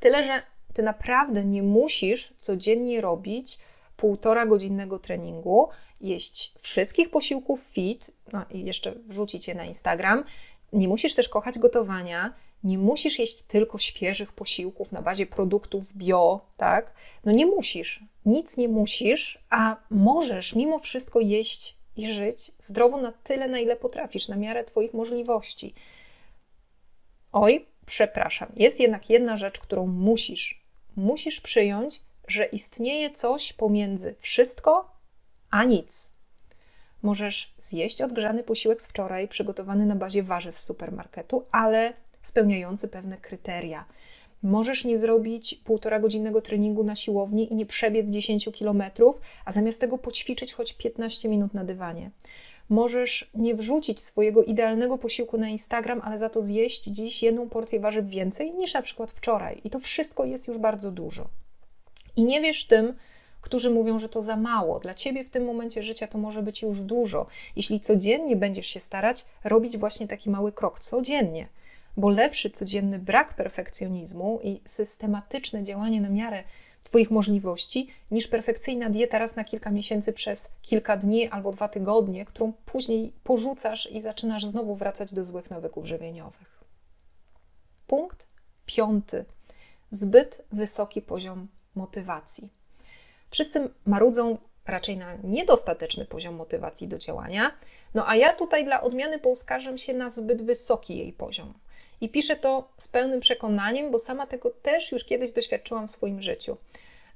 Tyle, 0.00 0.24
że 0.24 0.42
ty 0.76 0.82
naprawdę 0.82 1.44
nie 1.44 1.62
musisz 1.62 2.34
codziennie 2.38 3.00
robić 3.00 3.58
półtora 3.96 4.46
godzinnego 4.46 4.98
treningu, 4.98 5.68
jeść 6.00 6.54
wszystkich 6.58 7.10
posiłków 7.10 7.60
fit, 7.60 8.10
no 8.32 8.44
i 8.50 8.64
jeszcze 8.64 8.92
wrzucić 8.92 9.48
je 9.48 9.54
na 9.54 9.64
Instagram. 9.64 10.24
Nie 10.72 10.88
musisz 10.88 11.14
też 11.14 11.28
kochać 11.28 11.58
gotowania, 11.58 12.34
nie 12.64 12.78
musisz 12.78 13.18
jeść 13.18 13.42
tylko 13.42 13.78
świeżych 13.78 14.32
posiłków 14.32 14.92
na 14.92 15.02
bazie 15.02 15.26
produktów 15.26 15.96
bio, 15.96 16.40
tak? 16.56 16.92
No 17.24 17.32
nie 17.32 17.46
musisz, 17.46 18.04
nic 18.26 18.56
nie 18.56 18.68
musisz, 18.68 19.38
a 19.50 19.76
możesz 19.90 20.54
mimo 20.54 20.78
wszystko 20.78 21.20
jeść 21.20 21.76
i 21.96 22.12
żyć 22.12 22.52
zdrowo 22.58 22.96
na 22.96 23.12
tyle, 23.12 23.48
na 23.48 23.58
ile 23.58 23.76
potrafisz, 23.76 24.28
na 24.28 24.36
miarę 24.36 24.64
Twoich 24.64 24.94
możliwości. 24.94 25.74
Oj, 27.32 27.66
przepraszam, 27.86 28.48
jest 28.56 28.80
jednak 28.80 29.10
jedna 29.10 29.36
rzecz, 29.36 29.60
którą 29.60 29.86
musisz. 29.86 30.65
Musisz 30.96 31.40
przyjąć, 31.40 32.00
że 32.28 32.44
istnieje 32.44 33.10
coś 33.10 33.52
pomiędzy 33.52 34.14
wszystko 34.20 34.96
a 35.50 35.64
nic. 35.64 36.14
Możesz 37.02 37.54
zjeść 37.58 38.02
odgrzany 38.02 38.42
posiłek 38.42 38.82
z 38.82 38.86
wczoraj, 38.86 39.28
przygotowany 39.28 39.86
na 39.86 39.96
bazie 39.96 40.22
warzyw 40.22 40.56
z 40.56 40.64
supermarketu, 40.64 41.44
ale 41.52 41.92
spełniający 42.22 42.88
pewne 42.88 43.16
kryteria. 43.16 43.84
Możesz 44.42 44.84
nie 44.84 44.98
zrobić 44.98 45.54
półtora 45.54 46.00
godzinnego 46.00 46.40
treningu 46.40 46.84
na 46.84 46.96
siłowni 46.96 47.52
i 47.52 47.56
nie 47.56 47.66
przebiec 47.66 48.08
10 48.08 48.48
kilometrów, 48.52 49.20
a 49.44 49.52
zamiast 49.52 49.80
tego 49.80 49.98
poćwiczyć 49.98 50.52
choć 50.52 50.72
15 50.72 51.28
minut 51.28 51.54
na 51.54 51.64
dywanie. 51.64 52.10
Możesz 52.68 53.30
nie 53.34 53.54
wrzucić 53.54 54.00
swojego 54.00 54.44
idealnego 54.44 54.98
posiłku 54.98 55.38
na 55.38 55.48
Instagram, 55.48 56.00
ale 56.04 56.18
za 56.18 56.28
to 56.28 56.42
zjeść 56.42 56.84
dziś 56.84 57.22
jedną 57.22 57.48
porcję 57.48 57.80
warzyw 57.80 58.06
więcej 58.06 58.52
niż 58.52 58.74
na 58.74 58.82
przykład 58.82 59.10
wczoraj. 59.12 59.60
I 59.64 59.70
to 59.70 59.78
wszystko 59.78 60.24
jest 60.24 60.48
już 60.48 60.58
bardzo 60.58 60.90
dużo. 60.90 61.28
I 62.16 62.24
nie 62.24 62.40
wiesz 62.40 62.66
tym, 62.66 62.94
którzy 63.40 63.70
mówią, 63.70 63.98
że 63.98 64.08
to 64.08 64.22
za 64.22 64.36
mało. 64.36 64.78
Dla 64.78 64.94
ciebie 64.94 65.24
w 65.24 65.30
tym 65.30 65.44
momencie 65.44 65.82
życia 65.82 66.06
to 66.06 66.18
może 66.18 66.42
być 66.42 66.62
już 66.62 66.80
dużo. 66.80 67.26
Jeśli 67.56 67.80
codziennie 67.80 68.36
będziesz 68.36 68.66
się 68.66 68.80
starać 68.80 69.24
robić 69.44 69.78
właśnie 69.78 70.08
taki 70.08 70.30
mały 70.30 70.52
krok, 70.52 70.80
codziennie, 70.80 71.48
bo 71.96 72.08
lepszy 72.08 72.50
codzienny 72.50 72.98
brak 72.98 73.34
perfekcjonizmu 73.34 74.40
i 74.42 74.60
systematyczne 74.64 75.62
działanie 75.62 76.00
na 76.00 76.08
miarę 76.08 76.44
Twoich 76.86 77.10
możliwości, 77.10 77.88
niż 78.10 78.28
perfekcyjna 78.28 78.90
dieta 78.90 79.18
raz 79.18 79.36
na 79.36 79.44
kilka 79.44 79.70
miesięcy 79.70 80.12
przez 80.12 80.52
kilka 80.62 80.96
dni 80.96 81.28
albo 81.28 81.52
dwa 81.52 81.68
tygodnie, 81.68 82.24
którą 82.24 82.52
później 82.52 83.12
porzucasz 83.24 83.92
i 83.92 84.00
zaczynasz 84.00 84.46
znowu 84.46 84.76
wracać 84.76 85.14
do 85.14 85.24
złych 85.24 85.50
nawyków 85.50 85.86
żywieniowych. 85.86 86.64
Punkt 87.86 88.26
piąty. 88.66 89.24
Zbyt 89.90 90.44
wysoki 90.52 91.02
poziom 91.02 91.48
motywacji. 91.74 92.48
Wszyscy 93.30 93.70
marudzą 93.86 94.38
raczej 94.66 94.96
na 94.96 95.14
niedostateczny 95.14 96.04
poziom 96.04 96.34
motywacji 96.34 96.88
do 96.88 96.98
działania, 96.98 97.52
no 97.94 98.08
a 98.08 98.16
ja 98.16 98.32
tutaj 98.32 98.64
dla 98.64 98.82
odmiany 98.82 99.18
poskarżam 99.18 99.78
się 99.78 99.94
na 99.94 100.10
zbyt 100.10 100.42
wysoki 100.42 100.98
jej 100.98 101.12
poziom. 101.12 101.54
I 102.00 102.08
piszę 102.08 102.36
to 102.36 102.68
z 102.78 102.88
pełnym 102.88 103.20
przekonaniem, 103.20 103.90
bo 103.90 103.98
sama 103.98 104.26
tego 104.26 104.50
też 104.50 104.92
już 104.92 105.04
kiedyś 105.04 105.32
doświadczyłam 105.32 105.88
w 105.88 105.90
swoim 105.90 106.22
życiu. 106.22 106.56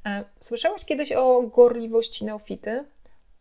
E, 0.07 0.25
słyszałaś 0.41 0.85
kiedyś 0.85 1.13
o 1.13 1.43
gorliwości 1.43 2.25
neofity? 2.25 2.85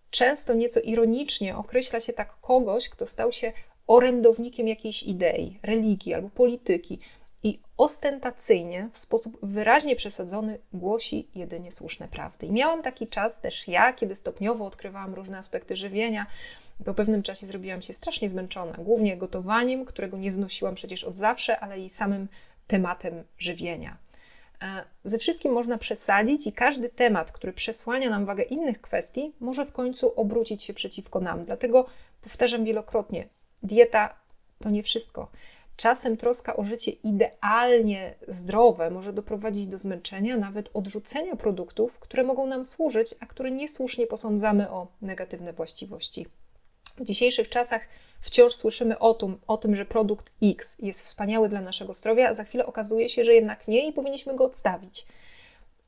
Często 0.10 0.54
nieco 0.54 0.80
ironicznie 0.80 1.58
określa 1.58 2.00
się 2.00 2.14
tak 2.14 2.42
kogoś, 2.42 2.90
kto 2.90 3.08
stał 3.08 3.32
się 3.32 3.54
orędownikiem 3.88 4.68
jakiejś 4.68 5.04
idei, 5.04 5.60
religii 5.64 6.14
albo 6.14 6.30
polityki 6.30 7.00
i 7.44 7.60
ostentacyjnie, 7.78 8.90
w 8.92 8.98
sposób 8.98 9.38
wyraźnie 9.44 9.96
przesadzony, 9.96 10.60
głosi 10.74 11.28
jedynie 11.36 11.72
słuszne 11.72 12.08
prawdy. 12.08 12.48
I 12.48 12.52
miałam 12.52 12.82
taki 12.82 13.08
czas 13.08 13.40
też 13.40 13.68
ja, 13.68 13.94
kiedy 13.94 14.16
stopniowo 14.16 14.66
odkrywałam 14.66 15.14
różne 15.14 15.38
aspekty 15.38 15.78
żywienia, 15.78 16.26
po 16.86 16.94
pewnym 16.94 17.24
czasie 17.24 17.48
zrobiłam 17.48 17.82
się 17.82 17.94
strasznie 17.94 18.30
zmęczona, 18.30 18.74
głównie 18.74 19.18
gotowaniem, 19.18 19.86
którego 19.86 20.18
nie 20.18 20.32
znosiłam 20.32 20.76
przecież 20.76 21.04
od 21.04 21.16
zawsze, 21.16 21.60
ale 21.60 21.80
i 21.80 21.90
samym 21.90 22.28
tematem 22.68 23.24
żywienia. 23.38 23.98
E, 24.62 24.84
ze 25.04 25.18
wszystkim 25.18 25.54
można 25.54 25.78
przesadzić 25.78 26.48
i 26.48 26.54
każdy 26.54 26.90
temat, 26.90 27.32
który 27.32 27.54
przesłania 27.54 28.10
nam 28.10 28.26
wagę 28.26 28.44
innych 28.44 28.82
kwestii, 28.82 29.34
może 29.40 29.66
w 29.66 29.72
końcu 29.72 30.20
obrócić 30.20 30.64
się 30.64 30.74
przeciwko 30.74 31.20
nam. 31.20 31.46
Dlatego 31.46 31.86
powtarzam 32.22 32.66
wielokrotnie: 32.66 33.28
dieta 33.64 34.16
to 34.60 34.70
nie 34.70 34.84
wszystko. 34.84 35.32
Czasem 35.80 36.18
troska 36.18 36.56
o 36.56 36.64
życie 36.64 36.92
idealnie 36.92 38.16
zdrowe 38.28 38.90
może 38.90 39.14
doprowadzić 39.14 39.68
do 39.68 39.78
zmęczenia, 39.78 40.38
nawet 40.38 40.70
odrzucenia 40.74 41.36
produktów, 41.36 42.00
które 42.00 42.24
mogą 42.24 42.46
nam 42.46 42.66
służyć, 42.66 43.16
a 43.20 43.26
które 43.26 43.52
niesłusznie 43.52 44.08
posądzamy 44.08 44.70
o 44.70 44.88
negatywne 45.02 45.54
właściwości. 45.54 46.28
W 46.98 47.04
dzisiejszych 47.04 47.50
czasach 47.50 47.88
wciąż 48.22 48.56
słyszymy 48.56 49.00
o 49.00 49.14
tym, 49.14 49.40
o 49.48 49.58
tym, 49.58 49.76
że 49.76 49.86
produkt 49.86 50.32
X 50.44 50.78
jest 50.80 51.06
wspaniały 51.06 51.50
dla 51.50 51.62
naszego 51.62 51.94
zdrowia, 51.94 52.30
a 52.30 52.34
za 52.34 52.44
chwilę 52.44 52.66
okazuje 52.66 53.10
się, 53.10 53.24
że 53.24 53.34
jednak 53.34 53.68
nie 53.68 53.88
i 53.88 53.94
powinniśmy 53.94 54.36
go 54.36 54.46
odstawić. 54.46 55.06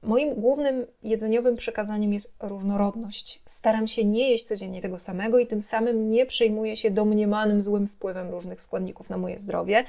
Moim 0.03 0.33
głównym 0.35 0.85
jedzeniowym 1.03 1.55
przekazaniem 1.57 2.13
jest 2.13 2.33
różnorodność. 2.39 3.41
Staram 3.45 3.87
się 3.87 4.05
nie 4.05 4.29
jeść 4.29 4.47
codziennie 4.47 4.81
tego 4.81 4.99
samego 4.99 5.39
i 5.39 5.47
tym 5.47 5.61
samym 5.61 6.11
nie 6.11 6.25
przejmuję 6.25 6.77
się 6.77 6.91
domniemanym 6.91 7.61
złym 7.61 7.87
wpływem 7.87 8.29
różnych 8.29 8.61
składników 8.61 9.09
na 9.09 9.17
moje 9.17 9.39
zdrowie. 9.39 9.85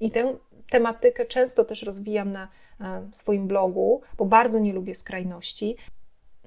I 0.00 0.10
tę 0.10 0.34
tematykę 0.70 1.26
często 1.26 1.64
też 1.64 1.82
rozwijam 1.82 2.32
na 2.32 2.48
e, 2.80 3.08
swoim 3.12 3.48
blogu, 3.48 4.00
bo 4.18 4.24
bardzo 4.24 4.58
nie 4.58 4.72
lubię 4.72 4.94
skrajności. 4.94 5.76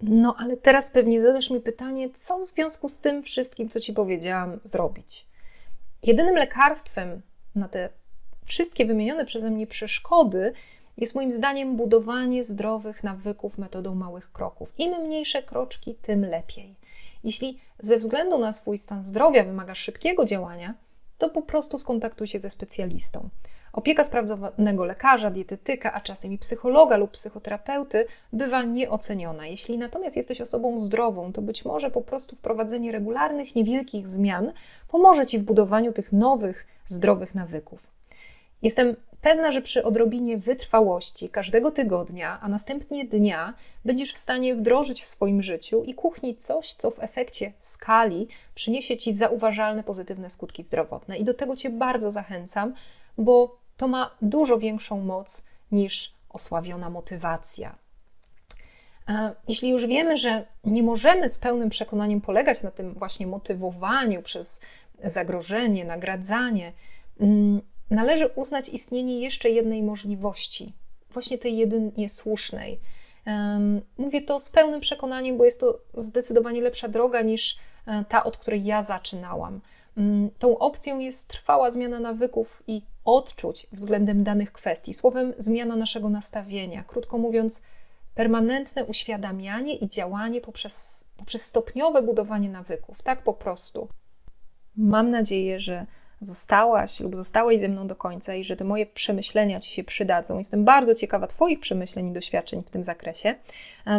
No, 0.01 0.35
ale 0.39 0.57
teraz 0.57 0.89
pewnie 0.89 1.21
zadasz 1.21 1.49
mi 1.49 1.59
pytanie, 1.59 2.09
co 2.09 2.39
w 2.39 2.47
związku 2.47 2.89
z 2.89 2.99
tym 2.99 3.23
wszystkim, 3.23 3.69
co 3.69 3.79
ci 3.79 3.93
powiedziałam, 3.93 4.59
zrobić? 4.63 5.25
Jedynym 6.03 6.35
lekarstwem 6.35 7.21
na 7.55 7.67
te 7.67 7.89
wszystkie 8.45 8.85
wymienione 8.85 9.25
przeze 9.25 9.49
mnie 9.49 9.67
przeszkody 9.67 10.53
jest 10.99 11.15
moim 11.15 11.31
zdaniem 11.31 11.75
budowanie 11.75 12.43
zdrowych 12.43 13.03
nawyków 13.03 13.57
metodą 13.57 13.95
małych 13.95 14.31
kroków. 14.31 14.73
Im 14.77 15.01
mniejsze 15.01 15.43
kroczki, 15.43 15.95
tym 16.01 16.25
lepiej. 16.25 16.75
Jeśli 17.23 17.57
ze 17.79 17.97
względu 17.97 18.37
na 18.37 18.53
swój 18.53 18.77
stan 18.77 19.03
zdrowia 19.03 19.43
wymagasz 19.43 19.79
szybkiego 19.79 20.25
działania, 20.25 20.73
to 21.17 21.29
po 21.29 21.41
prostu 21.41 21.77
skontaktuj 21.77 22.27
się 22.27 22.39
ze 22.39 22.49
specjalistą. 22.49 23.29
Opieka 23.73 24.03
sprawdzonego 24.03 24.85
lekarza, 24.85 25.29
dietetyka, 25.31 25.93
a 25.93 26.01
czasem 26.01 26.33
i 26.33 26.37
psychologa 26.37 26.97
lub 26.97 27.11
psychoterapeuty 27.11 28.05
bywa 28.33 28.63
nieoceniona. 28.63 29.47
Jeśli 29.47 29.77
natomiast 29.77 30.17
jesteś 30.17 30.41
osobą 30.41 30.81
zdrową, 30.81 31.33
to 31.33 31.41
być 31.41 31.65
może 31.65 31.91
po 31.91 32.01
prostu 32.01 32.35
wprowadzenie 32.35 32.91
regularnych, 32.91 33.55
niewielkich 33.55 34.07
zmian 34.07 34.51
pomoże 34.87 35.25
Ci 35.25 35.39
w 35.39 35.43
budowaniu 35.43 35.93
tych 35.93 36.13
nowych, 36.13 36.67
zdrowych 36.85 37.35
nawyków. 37.35 37.87
Jestem 38.61 38.95
pewna, 39.21 39.51
że 39.51 39.61
przy 39.61 39.83
odrobinie 39.83 40.37
wytrwałości 40.37 41.29
każdego 41.29 41.71
tygodnia, 41.71 42.39
a 42.41 42.47
następnie 42.47 43.05
dnia, 43.05 43.53
będziesz 43.85 44.13
w 44.13 44.17
stanie 44.17 44.55
wdrożyć 44.55 45.01
w 45.01 45.05
swoim 45.05 45.41
życiu 45.41 45.83
i 45.83 45.93
kuchni 45.93 46.35
coś, 46.35 46.73
co 46.73 46.91
w 46.91 47.03
efekcie 47.03 47.53
skali 47.59 48.27
przyniesie 48.55 48.97
Ci 48.97 49.13
zauważalne 49.13 49.83
pozytywne 49.83 50.29
skutki 50.29 50.63
zdrowotne. 50.63 51.17
I 51.17 51.23
do 51.23 51.33
tego 51.33 51.55
Cię 51.55 51.69
bardzo 51.69 52.11
zachęcam, 52.11 52.73
bo 53.17 53.59
to 53.77 53.87
ma 53.87 54.15
dużo 54.21 54.57
większą 54.57 55.01
moc 55.01 55.45
niż 55.71 56.13
osławiona 56.29 56.89
motywacja. 56.89 57.75
E, 59.09 59.35
jeśli 59.47 59.69
już 59.69 59.85
wiemy, 59.85 60.17
że 60.17 60.45
nie 60.63 60.83
możemy 60.83 61.29
z 61.29 61.37
pełnym 61.37 61.69
przekonaniem 61.69 62.21
polegać 62.21 62.63
na 62.63 62.71
tym 62.71 62.93
właśnie 62.93 63.27
motywowaniu 63.27 64.21
przez 64.21 64.61
zagrożenie, 65.03 65.85
nagradzanie, 65.85 66.73
mm, 67.19 67.61
należy 67.89 68.27
uznać 68.27 68.69
istnienie 68.69 69.19
jeszcze 69.19 69.49
jednej 69.49 69.83
możliwości, 69.83 70.73
właśnie 71.09 71.37
tej 71.37 71.57
jedynie 71.57 72.09
słusznej. 72.09 72.79
Mówię 73.97 74.21
to 74.21 74.39
z 74.39 74.49
pełnym 74.49 74.79
przekonaniem, 74.81 75.37
bo 75.37 75.45
jest 75.45 75.59
to 75.59 75.79
zdecydowanie 75.93 76.61
lepsza 76.61 76.87
droga 76.87 77.21
niż 77.21 77.57
e, 77.87 78.05
ta, 78.09 78.23
od 78.23 78.37
której 78.37 78.65
ja 78.65 78.83
zaczynałam. 78.83 79.61
Mm, 79.97 80.29
tą 80.39 80.57
opcją 80.57 80.99
jest 80.99 81.27
trwała 81.27 81.71
zmiana 81.71 81.99
nawyków 81.99 82.63
i 82.67 82.81
odczuć 83.05 83.67
względem 83.71 84.23
danych 84.23 84.51
kwestii, 84.51 84.93
słowem 84.93 85.33
zmiana 85.37 85.75
naszego 85.75 86.09
nastawienia. 86.09 86.83
Krótko 86.83 87.17
mówiąc, 87.17 87.61
permanentne 88.15 88.85
uświadamianie 88.85 89.75
i 89.75 89.89
działanie 89.89 90.41
poprzez, 90.41 91.05
poprzez 91.17 91.41
stopniowe 91.41 92.01
budowanie 92.01 92.49
nawyków. 92.49 93.01
Tak 93.01 93.23
po 93.23 93.33
prostu. 93.33 93.87
Mam 94.75 95.11
nadzieję, 95.11 95.59
że 95.59 95.85
zostałaś 96.19 96.99
lub 96.99 97.15
zostałeś 97.15 97.59
ze 97.59 97.67
mną 97.67 97.87
do 97.87 97.95
końca 97.95 98.35
i 98.35 98.43
że 98.43 98.55
te 98.55 98.63
moje 98.63 98.85
przemyślenia 98.85 99.59
Ci 99.59 99.71
się 99.71 99.83
przydadzą. 99.83 100.37
Jestem 100.37 100.65
bardzo 100.65 100.95
ciekawa 100.95 101.27
Twoich 101.27 101.59
przemyśleń 101.59 102.07
i 102.07 102.11
doświadczeń 102.11 102.63
w 102.63 102.69
tym 102.69 102.83
zakresie. 102.83 103.35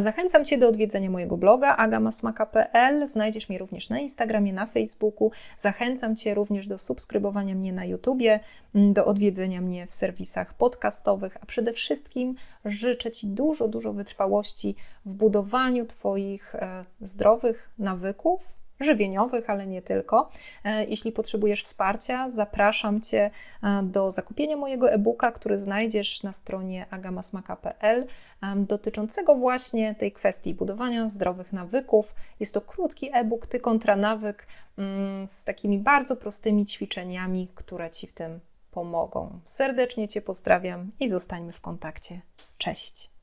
Zachęcam 0.00 0.44
Cię 0.44 0.59
do 0.59 0.68
odwiedzenia 0.68 1.11
mojego 1.11 1.37
bloga 1.37 1.76
agamasmaka.pl. 1.76 3.09
Znajdziesz 3.09 3.48
mnie 3.48 3.59
również 3.59 3.88
na 3.88 3.98
Instagramie, 3.98 4.52
na 4.52 4.66
Facebooku. 4.66 5.30
Zachęcam 5.59 6.16
Cię 6.16 6.35
również 6.35 6.66
do 6.66 6.78
subskrybowania 6.78 7.54
mnie 7.54 7.72
na 7.72 7.85
YouTubie, 7.85 8.40
do 8.74 9.04
odwiedzenia 9.04 9.61
mnie 9.61 9.87
w 9.87 9.94
serwisach 9.94 10.54
podcastowych, 10.54 11.37
a 11.40 11.46
przede 11.46 11.72
wszystkim 11.72 12.35
życzę 12.64 13.11
Ci 13.11 13.26
dużo, 13.26 13.68
dużo 13.68 13.92
wytrwałości 13.92 14.76
w 15.06 15.14
budowaniu 15.14 15.87
Twoich 15.87 16.54
e, 16.54 16.85
zdrowych 17.00 17.70
nawyków, 17.78 18.60
żywieniowych, 18.81 19.51
ale 19.51 19.66
nie 19.66 19.83
tylko. 19.83 20.31
E, 20.64 20.85
jeśli 20.85 21.12
potrzebujesz 21.12 21.64
wsparcia, 21.64 22.31
zapraszam 22.31 23.01
Cię 23.01 23.31
e, 23.62 23.83
do 23.83 24.11
zakupienia 24.11 24.57
mojego 24.57 24.93
e-booka, 24.93 25.33
który 25.33 25.59
znajdziesz 25.59 26.23
na 26.23 26.33
stronie 26.33 26.87
agamasmaka.pl 26.90 28.07
e, 28.43 28.57
dotyczącego 28.57 29.35
właśnie 29.35 29.95
tej 29.95 30.12
kwestii 30.12 30.55
budowania 30.55 31.09
zdrowych 31.09 31.53
nawyków. 31.53 32.14
Jest 32.40 32.55
to 32.55 32.61
krótki 32.61 33.11
e-book, 33.12 33.47
Ty 33.47 33.61
kontra 33.61 33.97
nawyk 33.97 34.47
mm, 34.79 35.29
z 35.29 35.45
takimi 35.45 35.79
bardzo 35.79 36.16
prostymi 36.16 36.66
ćwiczeniami, 36.66 37.49
które 37.55 37.90
Ci 37.90 38.07
w 38.07 38.12
tym 38.12 38.40
pomogą. 38.71 39.40
Serdecznie 39.47 40.09
Cię 40.09 40.23
pozdrawiam 40.23 40.90
i 41.01 41.09
zostańmy 41.09 41.53
w 41.53 41.61
kontakcie. 41.61 42.21
Cześć! 42.59 43.19